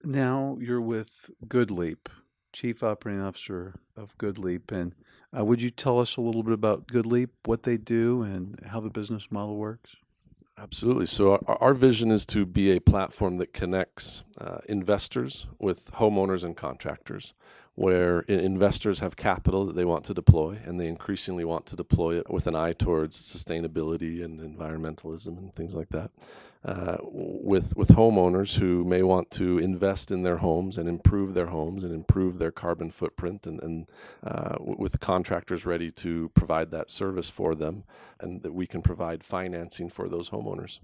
Now 0.04 0.58
you're 0.60 0.82
with 0.82 1.30
GoodLeap, 1.46 2.08
Chief 2.52 2.84
Operating 2.84 3.22
Officer 3.22 3.80
of 3.96 4.18
GoodLeap, 4.18 4.72
and 4.72 4.96
uh, 5.38 5.46
would 5.46 5.62
you 5.62 5.70
tell 5.70 6.00
us 6.00 6.18
a 6.18 6.22
little 6.22 6.44
bit 6.44 6.54
about 6.54 6.88
GoodLeap, 6.88 7.30
what 7.46 7.64
they 7.64 7.78
do, 7.78 8.24
and 8.24 8.60
how 8.68 8.80
the 8.80 8.90
business 8.90 9.28
model 9.30 9.58
works? 9.58 9.96
Absolutely. 10.62 11.06
So, 11.06 11.34
our, 11.48 11.58
our 11.62 11.74
vision 11.74 12.12
is 12.12 12.26
to 12.28 12.46
be 12.46 12.72
a 12.72 12.82
platform 12.82 13.38
that 13.38 13.54
connects 13.54 14.24
uh, 14.38 14.60
investors 14.68 15.48
with 15.58 15.92
homeowners 15.94 16.44
and 16.44 16.56
contractors, 16.56 17.34
where 17.76 18.22
investors 18.22 19.00
have 19.00 19.16
capital 19.16 19.66
that 19.66 19.76
they 19.76 19.86
want 19.86 20.04
to 20.06 20.14
deploy, 20.14 20.60
and 20.66 20.80
they 20.80 20.88
increasingly 20.88 21.46
want 21.46 21.66
to 21.68 21.76
deploy 21.76 22.18
it 22.18 22.30
with 22.30 22.46
an 22.46 22.56
eye 22.56 22.74
towards 22.74 23.18
sustainability 23.18 24.24
and 24.24 24.40
environmentalism 24.40 25.38
and 25.38 25.56
things 25.56 25.74
like 25.76 25.90
that 25.90 26.12
uh, 26.66 26.98
with 27.02 27.76
with 27.78 27.90
homeowners 27.90 28.60
who 28.60 28.84
may 28.84 29.02
want 29.02 29.32
to 29.32 29.58
invest 29.60 30.12
in 30.12 30.24
their 30.24 30.38
homes 30.38 30.78
and 30.78 30.90
improve 30.90 31.34
their 31.34 31.48
homes 31.48 31.84
and 31.84 31.94
improve 31.94 32.38
their 32.38 32.52
carbon 32.52 32.92
footprint, 32.92 33.48
and, 33.48 33.64
and 33.64 33.90
uh, 34.24 34.58
with 34.60 35.00
contractors 35.00 35.66
ready 35.66 35.90
to 35.90 36.30
provide 36.30 36.70
that 36.72 36.92
service 36.92 37.30
for 37.30 37.56
them, 37.56 37.86
and 38.20 38.44
that 38.44 38.54
we 38.54 38.68
can 38.68 38.82
provide 38.82 39.24
financing 39.24 39.90
for 39.90 40.10
those 40.10 40.32
homeowners. 40.32 40.80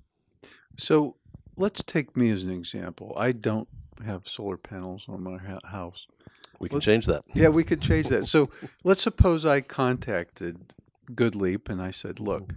So 0.78 1.18
let's 1.58 1.84
take 1.84 2.16
me 2.16 2.32
as 2.32 2.44
an 2.44 2.52
example. 2.52 3.14
I 3.18 3.34
don't 3.34 3.68
have 4.06 4.28
solar 4.28 4.58
panels 4.58 5.06
on 5.10 5.24
my 5.24 5.40
house. 5.66 6.08
We 6.60 6.70
can 6.70 6.78
let's, 6.78 6.86
change 6.86 7.06
that. 7.08 7.24
Yeah, 7.34 7.50
we 7.50 7.66
could 7.66 7.82
change 7.82 8.08
that. 8.08 8.26
So 8.26 8.50
let's 8.86 9.02
suppose 9.02 9.46
I 9.46 9.60
contacted 9.60 10.74
GoodLeap 11.12 11.68
and 11.68 11.82
I 11.82 11.92
said, 11.92 12.22
"Look." 12.22 12.54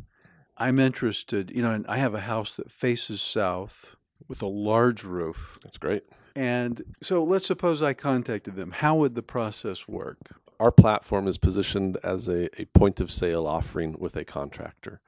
I'm 0.59 0.79
interested, 0.79 1.51
you 1.51 1.63
know, 1.63 1.71
and 1.71 1.87
I 1.87 1.99
have 1.99 2.15
a 2.15 2.21
house 2.21 2.55
that 2.55 2.71
faces 2.71 3.23
south 3.23 3.97
with 4.27 4.43
a 4.43 4.47
large 4.47 5.05
roof. 5.05 5.59
That's 5.63 5.79
great. 5.79 6.05
And 6.35 6.83
so 7.01 7.23
let's 7.23 7.47
suppose 7.47 7.81
I 7.83 7.95
contacted 7.95 8.57
them. 8.57 8.73
How 8.73 8.97
would 8.97 9.15
the 9.15 9.23
process 9.23 9.89
work? 9.89 10.19
our 10.61 10.73
platform 10.73 11.29
is 11.29 11.39
positioned 11.39 11.97
as 12.03 12.29
a, 12.29 12.49
a 12.61 12.67
point 12.67 13.01
of 13.01 13.11
sale 13.11 13.47
offering 13.47 13.97
with 13.99 14.17
a 14.17 14.25
contractor. 14.25 15.01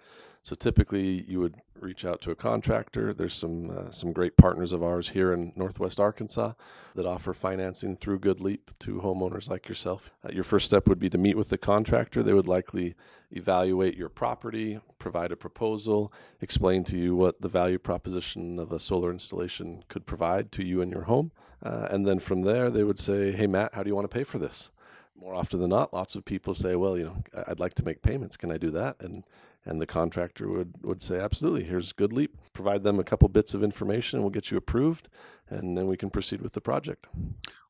So 0.42 0.54
typically, 0.54 1.25
you 1.28 1.38
would 1.40 1.57
reach 1.78 2.04
out 2.04 2.23
to 2.23 2.30
a 2.30 2.35
contractor. 2.35 3.12
There's 3.12 3.35
some 3.35 3.71
uh, 3.71 3.90
some 3.90 4.12
great 4.12 4.38
partners 4.38 4.73
of 4.73 4.83
ours 4.83 5.11
here 5.11 5.35
in 5.35 5.52
Northwest 5.54 6.00
Arkansas 6.00 6.52
that 6.95 7.04
offer 7.04 7.35
financing 7.35 7.95
through 7.95 8.21
GoodLeap 8.21 8.61
to 8.80 9.00
homeowners 9.00 9.50
like 9.50 9.69
yourself. 9.69 10.11
Uh, 10.25 10.30
your 10.33 10.45
first 10.45 10.64
step 10.64 10.88
would 10.88 10.99
be 10.99 11.11
to 11.11 11.19
meet 11.19 11.37
with 11.37 11.50
the 11.50 11.59
contractor. 11.59 12.23
They 12.23 12.33
would 12.33 12.49
likely 12.49 12.95
evaluate 13.30 13.96
your 13.96 14.08
property, 14.08 14.80
provide 14.99 15.32
a 15.32 15.37
proposal, 15.37 16.12
explain 16.40 16.84
to 16.84 16.99
you 16.99 17.14
what 17.14 17.40
the 17.40 17.49
value 17.49 17.78
proposition 17.78 18.58
of 18.58 18.72
a 18.72 18.80
solar 18.80 19.10
installation 19.10 19.84
could 19.88 20.06
provide 20.06 20.50
to 20.52 20.64
you 20.64 20.80
and 20.80 20.92
your 20.92 21.02
home, 21.02 21.32
uh, 21.62 21.88
and 21.90 22.06
then 22.06 22.18
from 22.18 22.42
there 22.42 22.70
they 22.70 22.84
would 22.84 22.99
say, 22.99 23.32
"Hey 23.32 23.46
Matt, 23.46 23.75
how 23.75 23.82
do 23.82 23.88
you 23.88 23.94
want 23.94 24.10
to 24.10 24.14
pay 24.14 24.25
for 24.25 24.38
this?" 24.38 24.70
More 25.14 25.34
often 25.34 25.60
than 25.60 25.70
not, 25.70 25.92
lots 25.92 26.16
of 26.16 26.25
people 26.25 26.54
say, 26.54 26.75
"Well, 26.76 26.96
you 26.96 27.04
know, 27.04 27.16
I'd 27.46 27.60
like 27.60 27.75
to 27.75 27.84
make 27.84 28.02
payments. 28.02 28.37
Can 28.37 28.50
I 28.50 28.58
do 28.58 28.70
that?" 28.70 28.96
and 29.00 29.25
and 29.64 29.80
the 29.80 29.87
contractor 29.87 30.49
would, 30.49 30.75
would 30.82 31.02
say, 31.02 31.18
absolutely, 31.18 31.64
here's 31.64 31.92
GoodLeap. 31.92 32.30
Provide 32.52 32.82
them 32.82 32.99
a 32.99 33.04
couple 33.04 33.28
bits 33.28 33.54
of 33.54 33.62
information 33.62 34.16
and 34.16 34.25
we'll 34.25 34.30
get 34.30 34.50
you 34.50 34.56
approved 34.56 35.08
and 35.49 35.76
then 35.76 35.87
we 35.87 35.96
can 35.96 36.10
proceed 36.10 36.40
with 36.40 36.52
the 36.52 36.60
project. 36.60 37.06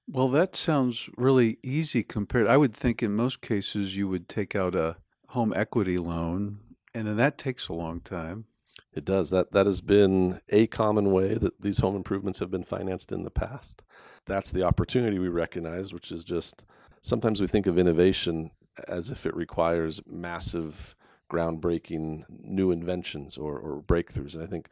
Well, 0.07 0.29
that 0.29 0.57
sounds 0.57 1.09
really 1.17 1.59
easy 1.63 2.03
compared. 2.03 2.47
I 2.47 2.57
would 2.57 2.75
think 2.75 3.03
in 3.03 3.15
most 3.15 3.41
cases 3.41 3.97
you 3.97 4.09
would 4.09 4.29
take 4.29 4.55
out 4.55 4.75
a 4.75 4.97
home 5.31 5.53
equity 5.55 5.97
loan 5.97 6.59
and 6.95 7.07
then 7.07 7.17
that 7.17 7.39
takes 7.39 7.69
a 7.69 7.73
long 7.73 8.01
time. 8.01 8.47
It 8.93 9.05
does. 9.05 9.31
That 9.31 9.53
that 9.53 9.67
has 9.67 9.81
been 9.81 10.41
a 10.49 10.67
common 10.67 11.13
way 11.13 11.35
that 11.35 11.61
these 11.61 11.79
home 11.79 11.95
improvements 11.95 12.41
have 12.41 12.51
been 12.51 12.65
financed 12.65 13.13
in 13.13 13.23
the 13.23 13.31
past. 13.31 13.83
That's 14.27 14.51
the 14.51 14.65
opportunity 14.65 15.19
we 15.19 15.29
recognize, 15.29 15.93
which 15.93 16.11
is 16.11 16.25
just 16.25 16.65
sometimes 17.01 17.41
we 17.41 17.47
think 17.47 17.67
of 17.67 17.79
innovation 17.79 18.51
as 18.89 19.11
if 19.11 19.27
it 19.27 19.37
requires 19.37 20.01
massive 20.07 20.97
groundbreaking 21.31 22.25
new 22.29 22.73
inventions 22.73 23.39
or, 23.39 23.57
or 23.57 23.81
breakthroughs. 23.81 24.35
And 24.35 24.43
I 24.43 24.47
think 24.47 24.69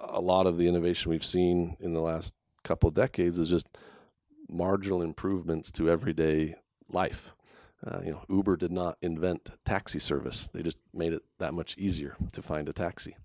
a 0.00 0.20
lot 0.20 0.46
of 0.46 0.58
the 0.58 0.68
innovation 0.68 1.10
we've 1.10 1.24
seen 1.24 1.76
in 1.80 1.94
the 1.94 2.00
last 2.00 2.34
couple 2.64 2.90
decades 2.90 3.38
is 3.38 3.48
just 3.48 3.78
marginal 4.48 5.00
improvements 5.00 5.70
to 5.72 5.88
everyday 5.88 6.56
life. 6.90 7.32
Uh, 7.84 8.00
you 8.04 8.10
know, 8.10 8.22
Uber 8.28 8.56
did 8.56 8.72
not 8.72 8.96
invent 9.02 9.50
taxi 9.64 9.98
service; 9.98 10.48
they 10.52 10.62
just 10.62 10.78
made 10.94 11.12
it 11.12 11.22
that 11.38 11.54
much 11.54 11.76
easier 11.76 12.16
to 12.32 12.42
find 12.42 12.68
a 12.68 12.72
taxi. 12.72 13.16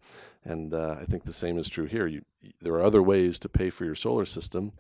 And 0.44 0.74
uh, 0.74 0.98
I 1.00 1.06
think 1.06 1.24
the 1.24 1.34
same 1.34 1.58
is 1.58 1.70
true 1.70 1.86
here. 1.86 2.08
You, 2.08 2.24
there 2.62 2.74
are 2.74 2.84
other 2.84 3.02
ways 3.02 3.40
to 3.40 3.50
pay 3.50 3.70
for 3.70 3.86
your 3.86 3.96
solar 3.96 4.26
system, 4.26 4.74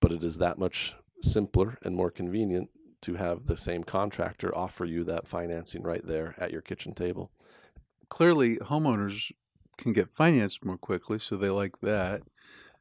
but 0.00 0.12
it 0.12 0.22
is 0.22 0.38
that 0.38 0.58
much 0.58 0.94
simpler 1.20 1.78
and 1.82 1.94
more 1.94 2.10
convenient 2.10 2.70
to 3.02 3.14
have 3.14 3.46
the 3.46 3.56
same 3.56 3.82
contractor 3.82 4.54
offer 4.56 4.84
you 4.84 5.04
that 5.04 5.26
financing 5.26 5.82
right 5.82 6.06
there 6.06 6.34
at 6.38 6.50
your 6.50 6.60
kitchen 6.60 6.92
table. 6.92 7.30
Clearly, 8.08 8.56
homeowners 8.56 9.32
can 9.78 9.92
get 9.92 10.10
financed 10.10 10.64
more 10.64 10.76
quickly, 10.76 11.18
so 11.18 11.36
they 11.36 11.50
like 11.50 11.80
that. 11.80 12.22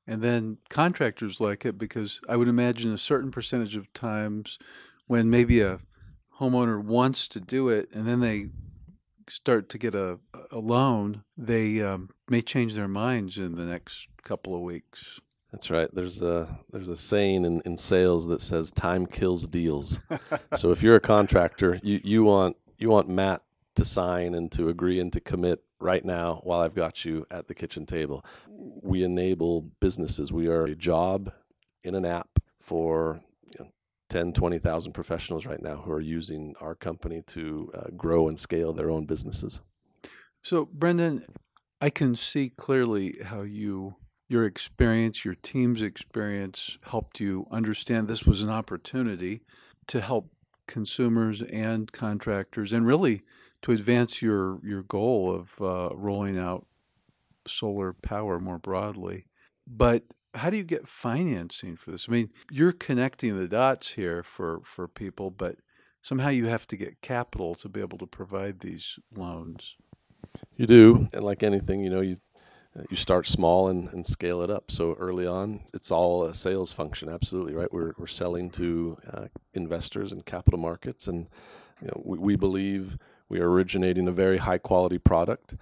And 0.05 0.21
then 0.21 0.57
contractors 0.69 1.39
like 1.39 1.65
it 1.65 1.77
because 1.77 2.19
I 2.27 2.35
would 2.35 2.47
imagine 2.47 2.93
a 2.93 2.97
certain 2.97 3.31
percentage 3.31 3.75
of 3.75 3.93
times 3.93 4.57
when 5.07 5.29
maybe 5.29 5.61
a 5.61 5.79
homeowner 6.39 6.81
wants 6.81 7.27
to 7.29 7.39
do 7.39 7.69
it 7.69 7.89
and 7.93 8.07
then 8.07 8.19
they 8.19 8.49
start 9.29 9.69
to 9.69 9.77
get 9.77 9.95
a, 9.95 10.19
a 10.51 10.59
loan, 10.59 11.23
they 11.37 11.81
um, 11.81 12.09
may 12.29 12.41
change 12.41 12.75
their 12.75 12.87
minds 12.87 13.37
in 13.37 13.55
the 13.55 13.65
next 13.65 14.07
couple 14.23 14.55
of 14.55 14.61
weeks. 14.61 15.19
That's 15.51 15.71
right. 15.71 15.89
There's 15.91 16.21
a 16.21 16.59
there's 16.69 16.89
a 16.89 16.95
saying 16.95 17.43
in, 17.43 17.61
in 17.65 17.75
sales 17.75 18.27
that 18.27 18.41
says 18.41 18.71
time 18.71 19.07
kills 19.07 19.47
deals. 19.47 19.99
so 20.55 20.71
if 20.71 20.83
you're 20.83 20.95
a 20.95 21.01
contractor, 21.01 21.79
you, 21.81 21.99
you 22.03 22.23
want 22.23 22.57
you 22.77 22.89
want 22.89 23.09
Matt 23.09 23.41
to 23.75 23.83
sign 23.83 24.35
and 24.35 24.51
to 24.51 24.69
agree 24.69 24.99
and 24.99 25.11
to 25.13 25.19
commit 25.19 25.63
right 25.79 26.05
now 26.05 26.41
while 26.43 26.59
I've 26.59 26.75
got 26.75 27.03
you 27.03 27.25
at 27.31 27.47
the 27.47 27.55
kitchen 27.55 27.85
table. 27.85 28.23
We 28.47 29.03
enable 29.03 29.65
businesses. 29.79 30.31
We 30.31 30.47
are 30.47 30.65
a 30.65 30.75
job 30.75 31.33
in 31.83 31.95
an 31.95 32.05
app 32.05 32.39
for 32.59 33.21
10, 34.09 34.33
20,000 34.33 34.91
professionals 34.91 35.45
right 35.45 35.61
now 35.61 35.77
who 35.77 35.91
are 35.91 36.01
using 36.01 36.55
our 36.59 36.75
company 36.75 37.21
to 37.27 37.71
uh, 37.73 37.89
grow 37.95 38.27
and 38.27 38.39
scale 38.39 38.73
their 38.73 38.89
own 38.89 39.05
businesses. 39.05 39.61
So, 40.41 40.65
Brendan, 40.65 41.25
I 41.81 41.89
can 41.89 42.15
see 42.15 42.49
clearly 42.49 43.17
how 43.23 43.41
you 43.41 43.95
your 44.29 44.45
experience, 44.45 45.25
your 45.25 45.35
team's 45.35 45.81
experience 45.81 46.77
helped 46.83 47.19
you 47.19 47.47
understand 47.51 48.07
this 48.07 48.25
was 48.25 48.43
an 48.43 48.49
opportunity 48.49 49.41
to 49.87 49.99
help 49.99 50.31
consumers 50.67 51.41
and 51.41 51.91
contractors 51.91 52.71
and 52.71 52.85
really 52.85 53.23
to 53.63 53.71
advance 53.71 54.21
your, 54.21 54.59
your 54.63 54.83
goal 54.83 55.33
of 55.33 55.49
uh, 55.59 55.95
rolling 55.95 56.37
out 56.37 56.67
solar 57.47 57.91
power 57.91 58.39
more 58.39 58.59
broadly. 58.59 59.25
But 59.67 60.03
how 60.35 60.49
do 60.49 60.57
you 60.57 60.63
get 60.63 60.87
financing 60.87 61.75
for 61.75 61.91
this? 61.91 62.07
I 62.07 62.11
mean, 62.11 62.29
you're 62.51 62.71
connecting 62.71 63.37
the 63.37 63.47
dots 63.47 63.93
here 63.93 64.23
for, 64.23 64.61
for 64.63 64.87
people, 64.87 65.31
but 65.31 65.57
somehow 66.01 66.29
you 66.29 66.45
have 66.47 66.67
to 66.67 66.77
get 66.77 67.01
capital 67.01 67.55
to 67.55 67.69
be 67.69 67.79
able 67.79 67.97
to 67.97 68.07
provide 68.07 68.59
these 68.59 68.99
loans. 69.15 69.75
You 70.55 70.67
do, 70.67 71.07
and 71.13 71.23
like 71.23 71.43
anything, 71.43 71.83
you 71.83 71.89
know, 71.89 72.01
you 72.01 72.17
you 72.89 72.95
start 72.95 73.25
small 73.25 73.67
and, 73.67 73.91
and 73.91 74.05
scale 74.05 74.41
it 74.41 74.49
up. 74.49 74.69
So 74.69 74.95
early 74.99 75.25
on, 75.25 75.61
it's 75.73 75.91
all 75.91 76.23
a 76.23 76.33
sales 76.33 76.71
function. 76.71 77.09
Absolutely 77.09 77.53
right. 77.53 77.71
We're 77.73 77.93
we're 77.97 78.07
selling 78.07 78.51
to 78.51 78.97
uh, 79.11 79.25
investors 79.53 80.11
and 80.11 80.25
capital 80.25 80.59
markets, 80.59 81.07
and 81.07 81.27
you 81.81 81.87
know, 81.87 82.01
we, 82.05 82.19
we 82.19 82.35
believe 82.35 82.97
we 83.27 83.39
are 83.39 83.49
originating 83.49 84.07
a 84.07 84.11
very 84.11 84.37
high 84.37 84.59
quality 84.59 84.97
product. 84.99 85.55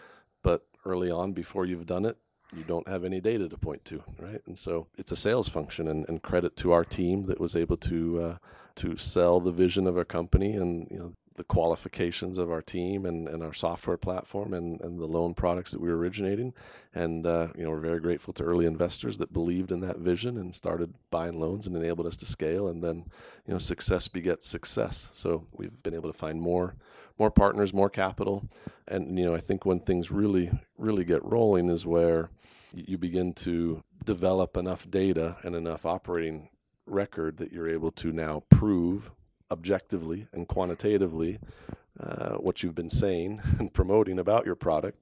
But 0.44 0.66
early 0.86 1.10
on, 1.10 1.34
before 1.34 1.66
you've 1.66 1.86
done 1.86 2.06
it, 2.06 2.18
you 2.58 2.64
don't 2.64 2.88
have 2.88 3.04
any 3.04 3.22
data 3.22 3.48
to 3.48 3.58
point 3.58 3.86
to, 3.86 4.04
right? 4.20 4.42
And 4.46 4.58
so 4.58 4.88
it's 4.98 5.12
a 5.12 5.16
sales 5.16 5.48
function, 5.48 5.88
and, 5.88 6.08
and 6.10 6.22
credit 6.22 6.56
to 6.58 6.72
our 6.72 6.84
team 6.84 7.26
that 7.26 7.40
was 7.40 7.56
able 7.56 7.78
to 7.78 8.22
uh, 8.22 8.38
to 8.76 8.98
sell 8.98 9.40
the 9.40 9.52
vision 9.52 9.88
of 9.88 9.98
our 9.98 10.06
company, 10.06 10.54
and 10.54 10.88
you 10.92 10.98
know 10.98 11.14
the 11.38 11.44
qualifications 11.44 12.38
of 12.40 12.52
our 12.52 12.64
team 12.64 13.06
and, 13.06 13.28
and 13.28 13.44
our 13.44 13.54
software 13.54 13.96
platform 13.96 14.54
and, 14.54 14.82
and 14.82 15.00
the 15.00 15.06
loan 15.06 15.36
products 15.36 15.72
that 15.72 15.80
we 15.80 15.88
were 15.88 15.98
originating. 15.98 16.52
And, 16.96 17.28
uh, 17.28 17.50
you 17.56 17.64
know, 17.64 17.70
we're 17.70 17.80
very 17.80 18.00
grateful 18.00 18.34
to 18.34 18.44
early 18.44 18.66
investors 18.66 19.20
that 19.20 19.32
believed 19.32 19.72
in 19.72 19.80
that 19.82 20.00
vision 20.00 20.36
and 20.36 20.54
started 20.54 20.96
buying 21.12 21.40
loans 21.40 21.68
and 21.68 21.76
enabled 21.76 22.08
us 22.08 22.18
to 22.18 22.26
scale. 22.26 22.68
And 22.68 22.84
then, 22.84 23.06
you 23.46 23.54
know, 23.54 23.60
success 23.60 24.08
begets 24.08 24.48
success. 24.48 25.10
So 25.12 25.46
we've 25.52 25.82
been 25.84 25.94
able 25.94 26.12
to 26.12 26.18
find 26.18 26.42
more, 26.42 26.76
more 27.20 27.32
partners, 27.32 27.74
more 27.74 27.90
capital. 27.90 28.48
And, 28.88 29.18
you 29.18 29.26
know, 29.26 29.36
I 29.36 29.40
think 29.40 29.66
when 29.66 29.80
things 29.80 30.12
really, 30.12 30.52
really 30.78 31.04
get 31.04 31.24
rolling 31.24 31.70
is 31.70 31.86
where 31.86 32.30
you 32.74 32.98
begin 32.98 33.34
to 33.34 33.84
develop 34.04 34.56
enough 34.56 34.90
data 34.90 35.38
and 35.44 35.56
enough 35.56 35.86
operating 35.86 36.50
record 36.86 37.38
that 37.38 37.52
you're 37.52 37.70
able 37.70 37.92
to 37.92 38.12
now 38.12 38.44
prove 38.50 39.12
objectively 39.52 40.28
and 40.32 40.48
quantitatively 40.48 41.40
uh, 42.00 42.36
what 42.36 42.62
you've 42.62 42.76
been 42.76 42.90
saying 42.90 43.42
and 43.60 43.74
promoting 43.74 44.20
about 44.20 44.46
your 44.46 44.56
product. 44.56 45.00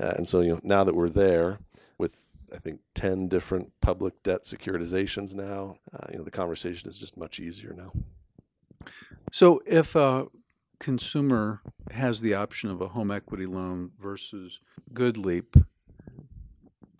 Uh, 0.00 0.14
and 0.16 0.28
so, 0.28 0.40
you 0.40 0.54
know, 0.54 0.60
now 0.62 0.84
that 0.84 0.94
we're 0.94 1.08
there 1.08 1.58
with, 1.98 2.16
I 2.54 2.58
think, 2.58 2.80
10 2.94 3.28
different 3.28 3.72
public 3.80 4.22
debt 4.22 4.42
securitizations 4.42 5.34
now, 5.34 5.78
uh, 5.92 6.06
you 6.10 6.18
know, 6.18 6.24
the 6.24 6.30
conversation 6.30 6.88
is 6.88 6.98
just 6.98 7.16
much 7.16 7.40
easier 7.40 7.72
now. 7.72 7.92
So, 9.32 9.60
if 9.66 9.96
a 9.96 10.26
consumer 10.78 11.60
has 11.90 12.20
the 12.20 12.34
option 12.34 12.70
of 12.70 12.80
a 12.80 12.88
home 12.88 13.10
equity 13.10 13.46
loan 13.46 13.90
versus 13.98 14.60
GoodLeap, 14.92 15.64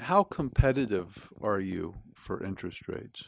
how 0.00 0.22
competitive 0.24 1.30
are 1.40 1.60
you 1.60 1.94
for 2.14 2.42
interest 2.42 2.88
rates? 2.88 3.24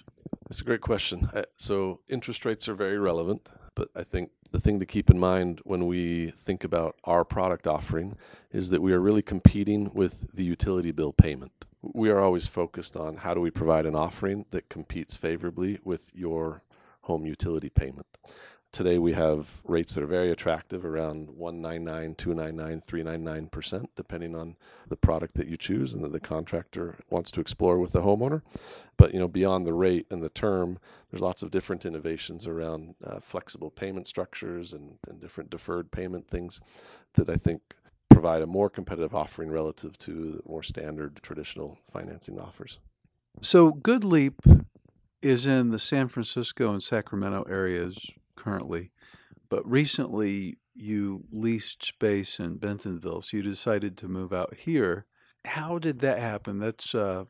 That's 0.49 0.61
a 0.61 0.65
great 0.65 0.81
question. 0.81 1.29
Uh, 1.35 1.43
so, 1.57 2.01
interest 2.09 2.45
rates 2.45 2.69
are 2.69 2.75
very 2.75 2.99
relevant, 2.99 3.51
but 3.75 3.89
I 3.95 4.05
think 4.05 4.31
the 4.53 4.61
thing 4.61 4.79
to 4.81 4.87
keep 4.87 5.11
in 5.11 5.19
mind 5.19 5.61
when 5.65 5.87
we 5.87 6.31
think 6.31 6.65
about 6.65 6.97
our 7.05 7.25
product 7.25 7.67
offering 7.67 8.17
is 8.53 8.71
that 8.71 8.81
we 8.81 8.93
are 8.93 9.01
really 9.01 9.23
competing 9.23 9.91
with 9.93 10.27
the 10.33 10.45
utility 10.45 10.93
bill 10.93 11.13
payment. 11.13 11.67
We 11.83 12.11
are 12.11 12.21
always 12.21 12.47
focused 12.47 12.97
on 12.97 13.19
how 13.19 13.35
do 13.35 13.41
we 13.41 13.51
provide 13.51 13.87
an 13.87 13.95
offering 13.95 14.47
that 14.51 14.69
competes 14.69 15.17
favorably 15.17 15.79
with 15.85 16.11
your 16.15 16.63
home 17.03 17.27
utility 17.27 17.69
payment. 17.69 18.07
Today 18.77 18.99
we 18.99 19.15
have 19.15 19.63
rates 19.65 19.95
that 19.95 20.05
are 20.05 20.07
very 20.07 20.31
attractive 20.31 20.85
around 20.85 21.31
199, 21.31 22.15
299, 22.15 22.83
399%, 22.83 23.87
depending 23.97 24.37
on 24.37 24.55
the 24.87 24.97
product 24.99 25.37
that 25.37 25.49
you 25.49 25.57
choose 25.57 25.95
and 25.95 26.05
that 26.05 26.13
the 26.13 26.21
contractor 26.21 26.97
wants 27.09 27.31
to 27.31 27.41
explore 27.41 27.79
with 27.79 27.93
the 27.93 28.03
homeowner. 28.03 28.43
But 28.99 29.15
you 29.15 29.19
know, 29.19 29.29
beyond 29.29 29.67
the 29.67 29.73
rate 29.73 30.05
and 30.11 30.23
the 30.23 30.29
term, 30.29 30.79
there's 31.11 31.23
lots 31.23 31.43
of 31.43 31.51
different 31.51 31.87
innovations 31.87 32.47
around 32.47 32.97
uh, 33.03 33.21
flexible 33.21 33.71
payment 33.71 34.09
structures 34.09 34.75
and, 34.75 34.99
and 35.09 35.23
different 35.23 35.49
deferred 35.49 35.91
payment 35.91 36.29
things 36.29 36.61
that 37.15 37.31
I 37.31 37.37
think 37.37 37.63
provide 38.11 38.43
a 38.43 38.47
more 38.47 38.69
competitive 38.69 39.15
offering 39.15 39.51
relative 39.51 39.97
to 40.01 40.33
the 40.33 40.41
more 40.47 40.63
standard 40.63 41.23
traditional 41.23 41.79
financing 41.91 42.39
offers. 42.39 42.79
So 43.41 43.73
GoodLeap 43.73 44.67
is 45.23 45.47
in 45.47 45.71
the 45.71 45.79
San 45.79 46.09
Francisco 46.09 46.73
and 46.73 46.83
Sacramento 46.83 47.45
areas 47.49 48.13
currently. 48.37 48.91
but 49.49 49.69
recently 49.69 50.59
you 50.75 51.25
leased 51.33 51.85
space 51.85 52.39
in 52.39 52.57
Bentonville, 52.57 53.23
so 53.23 53.37
you 53.37 53.43
decided 53.43 53.97
to 53.97 54.09
move 54.09 54.33
out 54.33 54.55
here. 54.55 55.07
How 55.45 55.79
did 55.79 56.01
that 56.01 56.19
happen? 56.19 56.59
That's 56.59 56.95
uh, 56.95 57.25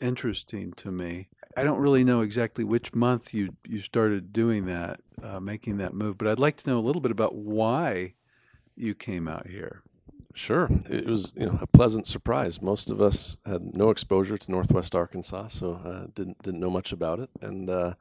interesting 0.00 0.72
to 0.74 0.90
me. 0.90 1.28
I 1.56 1.62
don't 1.64 1.78
really 1.78 2.04
know 2.04 2.20
exactly 2.20 2.64
which 2.64 2.94
month 2.94 3.32
you 3.34 3.56
you 3.66 3.80
started 3.80 4.32
doing 4.32 4.66
that, 4.66 5.00
uh, 5.22 5.40
making 5.40 5.78
that 5.78 5.94
move, 5.94 6.18
but 6.18 6.28
I'd 6.28 6.38
like 6.38 6.56
to 6.58 6.70
know 6.70 6.78
a 6.78 6.80
little 6.86 7.00
bit 7.00 7.12
about 7.12 7.34
why 7.34 8.14
you 8.76 8.94
came 8.94 9.28
out 9.28 9.46
here. 9.48 9.82
Sure, 10.34 10.68
it 10.88 11.06
was 11.06 11.32
you 11.36 11.46
know 11.46 11.58
a 11.60 11.66
pleasant 11.66 12.06
surprise. 12.06 12.62
Most 12.62 12.90
of 12.90 13.00
us 13.00 13.38
had 13.44 13.74
no 13.74 13.90
exposure 13.90 14.38
to 14.38 14.50
Northwest 14.50 14.94
Arkansas, 14.94 15.48
so 15.48 15.80
uh, 15.84 16.06
didn't 16.14 16.40
didn't 16.42 16.60
know 16.60 16.70
much 16.70 16.92
about 16.92 17.18
it. 17.18 17.30
And 17.40 17.68
uh, 17.68 17.94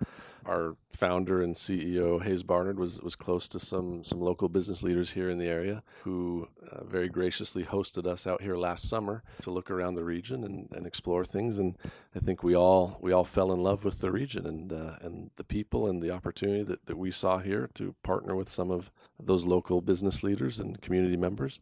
our 0.46 0.76
founder 0.94 1.42
and 1.42 1.56
CEO 1.56 2.22
Hayes 2.22 2.44
Barnard 2.44 2.78
was 2.78 3.02
was 3.02 3.16
close 3.16 3.48
to 3.50 3.60
some 3.60 4.04
some 4.04 4.20
local 4.20 4.50
business 4.50 4.84
leaders 4.84 5.12
here 5.12 5.30
in 5.30 5.38
the 5.38 5.48
area 5.48 5.84
who 6.04 6.48
uh, 6.72 6.84
very 6.84 7.08
graciously 7.08 7.64
hosted 7.64 8.06
us 8.06 8.28
out 8.28 8.42
here 8.42 8.58
last 8.58 8.90
summer 8.90 9.24
to 9.42 9.52
look 9.52 9.72
around 9.72 9.96
the 9.96 10.04
region 10.04 10.44
and, 10.44 10.70
and 10.72 10.86
explore 10.86 11.24
things. 11.24 11.58
And 11.58 11.78
I 12.16 12.20
think 12.20 12.44
we 12.44 12.56
all 12.56 12.98
we 13.02 13.12
all 13.12 13.24
fell 13.24 13.52
in 13.52 13.64
love 13.64 13.86
with 13.86 14.02
the 14.02 14.12
region 14.12 14.46
and 14.46 14.74
uh, 14.74 14.98
and 15.02 15.32
the 15.36 15.44
people 15.44 15.88
and 15.88 16.02
the 16.02 16.12
opportunity 16.12 16.64
that, 16.64 16.86
that 16.88 16.98
we 16.98 17.12
saw 17.12 17.40
here 17.40 17.70
to 17.76 17.96
partner 18.04 18.36
with 18.36 18.50
some 18.50 18.72
of 18.72 18.92
those 19.20 19.46
local 19.46 19.82
business 19.82 20.24
leaders 20.24 20.60
and 20.60 20.82
community 20.82 21.18
members 21.18 21.60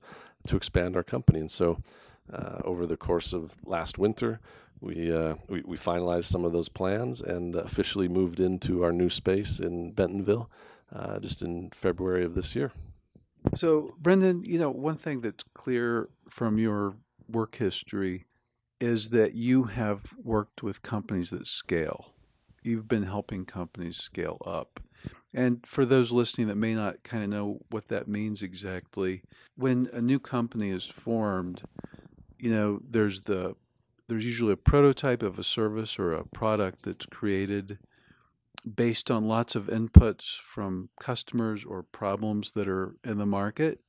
to 0.48 0.55
expand 0.55 0.96
our 0.96 1.03
company. 1.03 1.39
And 1.39 1.51
so. 1.51 1.81
Uh, 2.29 2.60
over 2.65 2.86
the 2.86 2.98
course 2.98 3.31
of 3.31 3.55
last 3.65 3.98
winter, 3.98 4.41
we, 4.81 5.12
uh, 5.12 5.36
we, 5.50 5.62
we 5.65 5.77
finalized 5.77 6.25
some 6.25 6.46
of 6.46 6.51
those 6.51 6.69
plans 6.69 7.22
and 7.22 7.55
officially 7.55 8.07
moved 8.07 8.39
into 8.39 8.84
our 8.84 8.91
new 8.91 9.10
space 9.10 9.60
in 9.60 9.91
Bentonville 9.91 10.50
uh, 10.96 11.19
just 11.19 11.41
in 11.41 11.69
February 11.72 12.24
of 12.24 12.36
this 12.36 12.55
year. 12.55 12.72
So, 13.55 13.96
Brendan, 14.00 14.43
you 14.43 14.60
know, 14.60 14.69
one 14.69 14.98
thing 14.98 15.22
that's 15.22 15.43
clear 15.53 16.10
from 16.29 16.57
your 16.57 16.96
work 17.27 17.55
history 17.55 18.25
is 18.79 19.10
that 19.10 19.34
you 19.34 19.63
have 19.63 20.13
worked 20.24 20.62
with 20.62 20.81
companies 20.81 21.29
that 21.31 21.48
scale. 21.48 22.13
You've 22.63 22.88
been 22.88 23.03
helping 23.03 23.46
companies 23.46 23.98
scale 23.98 24.41
up. 24.46 24.79
And 25.34 25.65
for 25.65 25.86
those 25.86 26.12
listening 26.12 26.48
that 26.48 26.55
may 26.55 26.74
not 26.74 27.03
kind 27.03 27.24
of 27.24 27.29
know 27.29 27.60
what 27.69 27.88
that 27.89 28.07
means 28.07 28.41
exactly, 28.41 29.24
when 29.55 29.88
a 29.93 30.01
new 30.01 30.19
company 30.19 30.69
is 30.69 30.86
formed, 30.86 31.63
you 32.39 32.51
know, 32.51 32.81
there's 32.88 33.22
the 33.22 33.55
there's 34.08 34.26
usually 34.26 34.54
a 34.54 34.58
prototype 34.58 35.22
of 35.22 35.38
a 35.38 35.44
service 35.44 36.00
or 36.00 36.14
a 36.14 36.26
product 36.26 36.84
that's 36.84 37.06
created 37.06 37.78
based 38.76 39.12
on 39.12 39.28
lots 39.28 39.56
of 39.56 39.68
inputs 39.68 40.40
from 40.40 40.90
customers 41.00 41.64
or 41.64 41.84
problems 41.84 42.52
that 42.52 42.68
are 42.68 42.96
in 43.04 43.18
the 43.18 43.26
market. 43.26 43.82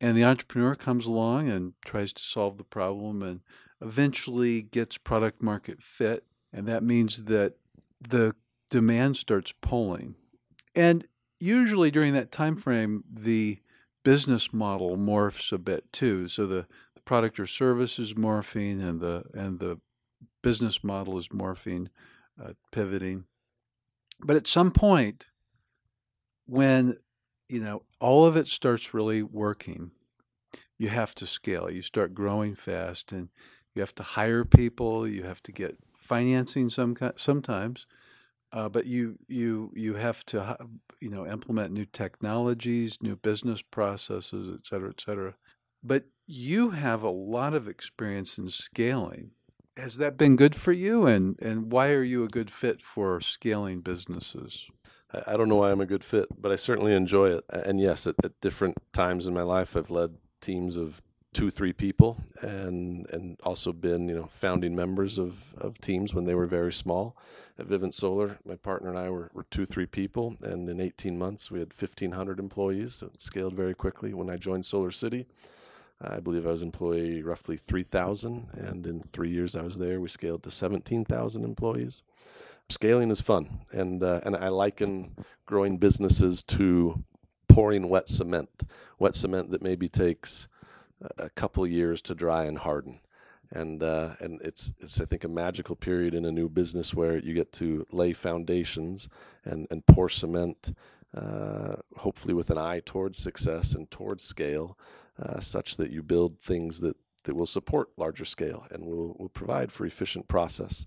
And 0.00 0.16
the 0.16 0.24
entrepreneur 0.24 0.74
comes 0.74 1.06
along 1.06 1.48
and 1.48 1.72
tries 1.84 2.12
to 2.14 2.22
solve 2.22 2.58
the 2.58 2.64
problem 2.64 3.22
and 3.22 3.40
eventually 3.80 4.62
gets 4.62 4.98
product 4.98 5.42
market 5.42 5.82
fit. 5.82 6.24
And 6.52 6.66
that 6.68 6.82
means 6.82 7.24
that 7.24 7.54
the 8.00 8.34
demand 8.70 9.16
starts 9.16 9.52
pulling. 9.60 10.14
And 10.74 11.06
usually 11.38 11.90
during 11.90 12.12
that 12.14 12.32
time 12.32 12.56
frame, 12.56 13.04
the 13.10 13.60
business 14.02 14.52
model 14.52 14.96
morphs 14.96 15.52
a 15.52 15.58
bit 15.58 15.90
too. 15.92 16.28
So 16.28 16.46
the 16.46 16.66
product 17.04 17.38
or 17.38 17.46
service 17.46 17.98
is 17.98 18.14
morphing 18.14 18.82
and 18.86 19.00
the 19.00 19.24
and 19.34 19.58
the 19.58 19.78
business 20.42 20.84
model 20.84 21.18
is 21.18 21.28
morphing, 21.28 21.88
uh, 22.42 22.52
pivoting. 22.70 23.24
But 24.20 24.36
at 24.36 24.46
some 24.46 24.70
point, 24.70 25.28
when 26.46 26.96
you 27.48 27.60
know 27.60 27.82
all 28.00 28.26
of 28.26 28.36
it 28.36 28.46
starts 28.46 28.94
really 28.94 29.22
working, 29.22 29.90
you 30.78 30.88
have 30.88 31.14
to 31.16 31.26
scale. 31.26 31.70
You 31.70 31.82
start 31.82 32.14
growing 32.14 32.54
fast, 32.54 33.12
and 33.12 33.28
you 33.74 33.80
have 33.80 33.94
to 33.96 34.02
hire 34.02 34.44
people. 34.44 35.06
You 35.06 35.24
have 35.24 35.42
to 35.44 35.52
get 35.52 35.76
financing 35.98 36.68
some 36.68 36.96
sometimes, 37.16 37.86
uh, 38.52 38.68
but 38.68 38.86
you 38.86 39.18
you 39.28 39.72
you 39.74 39.94
have 39.94 40.24
to 40.26 40.56
you 41.00 41.10
know 41.10 41.26
implement 41.26 41.72
new 41.72 41.86
technologies, 41.86 42.98
new 43.02 43.16
business 43.16 43.62
processes, 43.62 44.54
et 44.54 44.66
cetera, 44.66 44.90
et 44.90 45.00
cetera. 45.00 45.34
But 45.82 46.04
you 46.26 46.70
have 46.70 47.02
a 47.02 47.10
lot 47.10 47.54
of 47.54 47.68
experience 47.68 48.38
in 48.38 48.48
scaling. 48.50 49.30
Has 49.76 49.96
that 49.98 50.16
been 50.16 50.36
good 50.36 50.54
for 50.54 50.72
you? 50.72 51.06
And, 51.06 51.38
and 51.40 51.72
why 51.72 51.90
are 51.90 52.02
you 52.02 52.24
a 52.24 52.28
good 52.28 52.50
fit 52.50 52.82
for 52.82 53.20
scaling 53.20 53.80
businesses? 53.80 54.70
I 55.26 55.36
don't 55.36 55.48
know 55.48 55.56
why 55.56 55.70
I'm 55.70 55.80
a 55.80 55.86
good 55.86 56.04
fit, 56.04 56.26
but 56.40 56.50
I 56.50 56.56
certainly 56.56 56.94
enjoy 56.94 57.30
it. 57.30 57.44
And 57.48 57.80
yes, 57.80 58.06
at, 58.06 58.16
at 58.24 58.40
different 58.40 58.76
times 58.92 59.26
in 59.26 59.34
my 59.34 59.42
life, 59.42 59.76
I've 59.76 59.90
led 59.90 60.16
teams 60.40 60.76
of 60.76 61.02
two, 61.32 61.50
three 61.50 61.72
people, 61.72 62.20
and 62.40 63.06
and 63.10 63.38
also 63.42 63.72
been 63.72 64.08
you 64.08 64.14
know 64.14 64.28
founding 64.30 64.74
members 64.74 65.18
of, 65.18 65.54
of 65.56 65.80
teams 65.80 66.14
when 66.14 66.24
they 66.24 66.34
were 66.34 66.46
very 66.46 66.72
small. 66.72 67.16
At 67.58 67.66
Vivint 67.66 67.94
Solar, 67.94 68.38
my 68.44 68.56
partner 68.56 68.88
and 68.90 68.98
I 68.98 69.10
were, 69.10 69.30
were 69.34 69.46
two, 69.50 69.66
three 69.66 69.86
people, 69.86 70.36
and 70.42 70.68
in 70.68 70.80
18 70.80 71.18
months 71.18 71.50
we 71.50 71.60
had 71.60 71.72
1,500 71.72 72.40
employees. 72.40 72.94
So 72.94 73.06
it 73.06 73.20
scaled 73.20 73.54
very 73.54 73.74
quickly. 73.74 74.14
When 74.14 74.30
I 74.30 74.36
joined 74.36 74.66
Solar 74.66 74.90
City, 74.90 75.26
I 76.10 76.20
believe 76.20 76.46
I 76.46 76.50
was 76.50 76.62
employee 76.62 77.22
roughly 77.22 77.56
3,000, 77.56 78.48
and 78.54 78.86
in 78.86 79.02
three 79.02 79.30
years 79.30 79.56
I 79.56 79.62
was 79.62 79.78
there, 79.78 80.00
we 80.00 80.08
scaled 80.08 80.42
to 80.44 80.50
17,000 80.50 81.44
employees. 81.44 82.02
Scaling 82.68 83.10
is 83.10 83.20
fun, 83.20 83.60
and 83.72 84.02
uh, 84.02 84.20
and 84.24 84.34
I 84.34 84.48
liken 84.48 85.14
growing 85.44 85.76
businesses 85.76 86.42
to 86.44 87.04
pouring 87.48 87.88
wet 87.88 88.08
cement, 88.08 88.62
wet 88.98 89.14
cement 89.14 89.50
that 89.50 89.62
maybe 89.62 89.86
takes 89.86 90.48
a 91.18 91.28
couple 91.30 91.66
years 91.66 92.00
to 92.02 92.14
dry 92.14 92.44
and 92.44 92.58
harden. 92.58 93.00
And 93.50 93.82
uh, 93.82 94.14
and 94.20 94.40
it's 94.40 94.72
it's 94.80 95.00
I 95.00 95.04
think 95.04 95.24
a 95.24 95.28
magical 95.28 95.76
period 95.76 96.14
in 96.14 96.24
a 96.24 96.32
new 96.32 96.48
business 96.48 96.94
where 96.94 97.18
you 97.18 97.34
get 97.34 97.52
to 97.54 97.86
lay 97.92 98.12
foundations 98.12 99.08
and 99.44 99.66
and 99.70 99.84
pour 99.86 100.08
cement, 100.08 100.74
uh, 101.14 101.76
hopefully 101.98 102.34
with 102.34 102.50
an 102.50 102.58
eye 102.58 102.80
towards 102.84 103.18
success 103.18 103.74
and 103.74 103.90
towards 103.90 104.24
scale, 104.24 104.78
uh, 105.20 105.40
such 105.40 105.76
that 105.76 105.90
you 105.90 106.02
build 106.02 106.40
things 106.40 106.80
that, 106.80 106.96
that 107.24 107.34
will 107.34 107.46
support 107.46 107.90
larger 107.96 108.24
scale 108.24 108.66
and 108.70 108.84
will, 108.84 109.16
will 109.18 109.28
provide 109.28 109.72
for 109.72 109.86
efficient 109.86 110.28
process. 110.28 110.86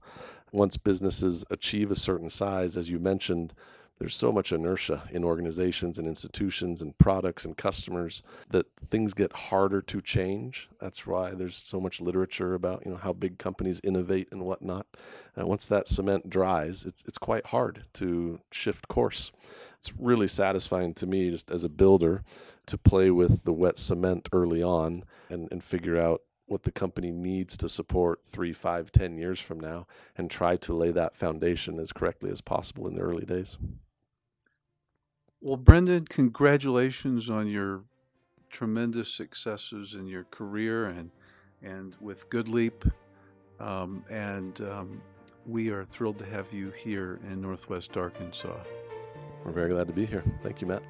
Once 0.51 0.77
businesses 0.77 1.45
achieve 1.49 1.91
a 1.91 1.95
certain 1.95 2.29
size, 2.29 2.77
as 2.77 2.89
you 2.89 2.99
mentioned, 2.99 3.53
there's 3.99 4.15
so 4.15 4.31
much 4.31 4.51
inertia 4.51 5.03
in 5.11 5.23
organizations 5.23 5.97
and 5.97 6.07
institutions 6.07 6.81
and 6.81 6.97
products 6.97 7.45
and 7.45 7.57
customers 7.57 8.21
that 8.49 8.67
things 8.85 9.13
get 9.13 9.33
harder 9.33 9.81
to 9.81 10.01
change. 10.01 10.69
That's 10.79 11.07
why 11.07 11.31
there's 11.31 11.55
so 11.55 11.79
much 11.79 11.99
literature 11.99 12.53
about 12.53 12.83
you 12.85 12.91
know 12.91 12.97
how 12.97 13.13
big 13.13 13.39
companies 13.39 13.81
innovate 13.83 14.27
and 14.31 14.45
whatnot. 14.45 14.85
Uh, 15.35 15.47
once 15.47 15.65
that 15.67 15.87
cement 15.87 16.29
dries, 16.29 16.85
it's 16.85 17.03
it's 17.07 17.17
quite 17.17 17.47
hard 17.47 17.85
to 17.93 18.39
shift 18.51 18.87
course. 18.87 19.31
It's 19.79 19.93
really 19.97 20.27
satisfying 20.27 20.93
to 20.95 21.07
me 21.07 21.29
just 21.29 21.51
as 21.51 21.63
a 21.63 21.69
builder 21.69 22.23
to 22.65 22.77
play 22.77 23.11
with 23.11 23.43
the 23.43 23.53
wet 23.53 23.79
cement 23.79 24.27
early 24.31 24.61
on 24.61 25.03
and, 25.29 25.47
and 25.51 25.63
figure 25.63 25.99
out 25.99 26.21
what 26.47 26.63
the 26.63 26.71
company 26.71 27.11
needs 27.11 27.57
to 27.57 27.69
support 27.69 28.21
three, 28.25 28.53
five, 28.53 28.91
ten 28.91 29.17
years 29.17 29.39
from 29.39 29.59
now, 29.59 29.85
and 30.17 30.31
try 30.31 30.55
to 30.55 30.73
lay 30.73 30.91
that 30.91 31.15
foundation 31.15 31.77
as 31.77 31.91
correctly 31.91 32.31
as 32.31 32.41
possible 32.41 32.87
in 32.87 32.95
the 32.95 33.01
early 33.01 33.25
days. 33.25 33.57
Well, 35.41 35.57
Brendan, 35.57 36.05
congratulations 36.05 37.29
on 37.29 37.47
your 37.47 37.83
tremendous 38.49 39.13
successes 39.13 39.93
in 39.93 40.07
your 40.07 40.23
career 40.25 40.85
and 40.85 41.11
and 41.61 41.95
with 41.99 42.29
GoodLeap. 42.29 42.91
Um, 43.59 44.05
and 44.09 44.61
um, 44.61 45.01
we 45.45 45.69
are 45.69 45.83
thrilled 45.83 46.19
to 46.19 46.25
have 46.25 46.53
you 46.53 46.71
here 46.71 47.19
in 47.29 47.41
Northwest 47.41 47.97
Arkansas. 47.97 48.57
We're 49.47 49.53
very 49.53 49.69
glad 49.69 49.87
to 49.87 49.93
be 49.93 50.05
here. 50.05 50.23
Thank 50.43 50.59
you, 50.59 50.67
Matt. 50.67 50.83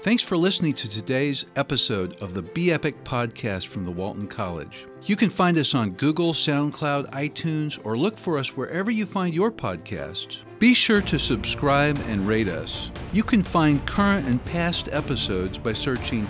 Thanks 0.00 0.22
for 0.22 0.38
listening 0.38 0.72
to 0.74 0.88
today's 0.88 1.44
episode 1.54 2.16
of 2.22 2.32
the 2.32 2.40
Be 2.40 2.72
Epic 2.72 3.04
podcast 3.04 3.66
from 3.66 3.84
the 3.84 3.90
Walton 3.90 4.26
College. 4.26 4.86
You 5.02 5.16
can 5.16 5.28
find 5.28 5.58
us 5.58 5.74
on 5.74 5.90
Google, 5.90 6.32
SoundCloud, 6.32 7.10
iTunes, 7.10 7.78
or 7.84 7.98
look 7.98 8.16
for 8.16 8.38
us 8.38 8.56
wherever 8.56 8.90
you 8.90 9.04
find 9.04 9.34
your 9.34 9.52
podcasts. 9.52 10.38
Be 10.58 10.72
sure 10.72 11.02
to 11.02 11.18
subscribe 11.18 11.98
and 12.06 12.26
rate 12.26 12.48
us. 12.48 12.90
You 13.12 13.22
can 13.22 13.42
find 13.42 13.86
current 13.86 14.26
and 14.26 14.42
past 14.46 14.88
episodes 14.92 15.58
by 15.58 15.74
searching 15.74 16.26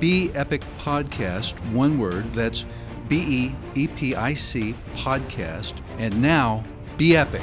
Be 0.00 0.30
Epic 0.34 0.62
Podcast, 0.80 1.54
one 1.72 1.98
word, 1.98 2.30
that's 2.34 2.66
B 3.08 3.22
E 3.26 3.54
E 3.74 3.88
P 3.88 4.14
I 4.14 4.34
C 4.34 4.74
podcast, 4.96 5.74
and 5.96 6.20
now 6.20 6.62
Be 6.98 7.16
Epic. 7.16 7.42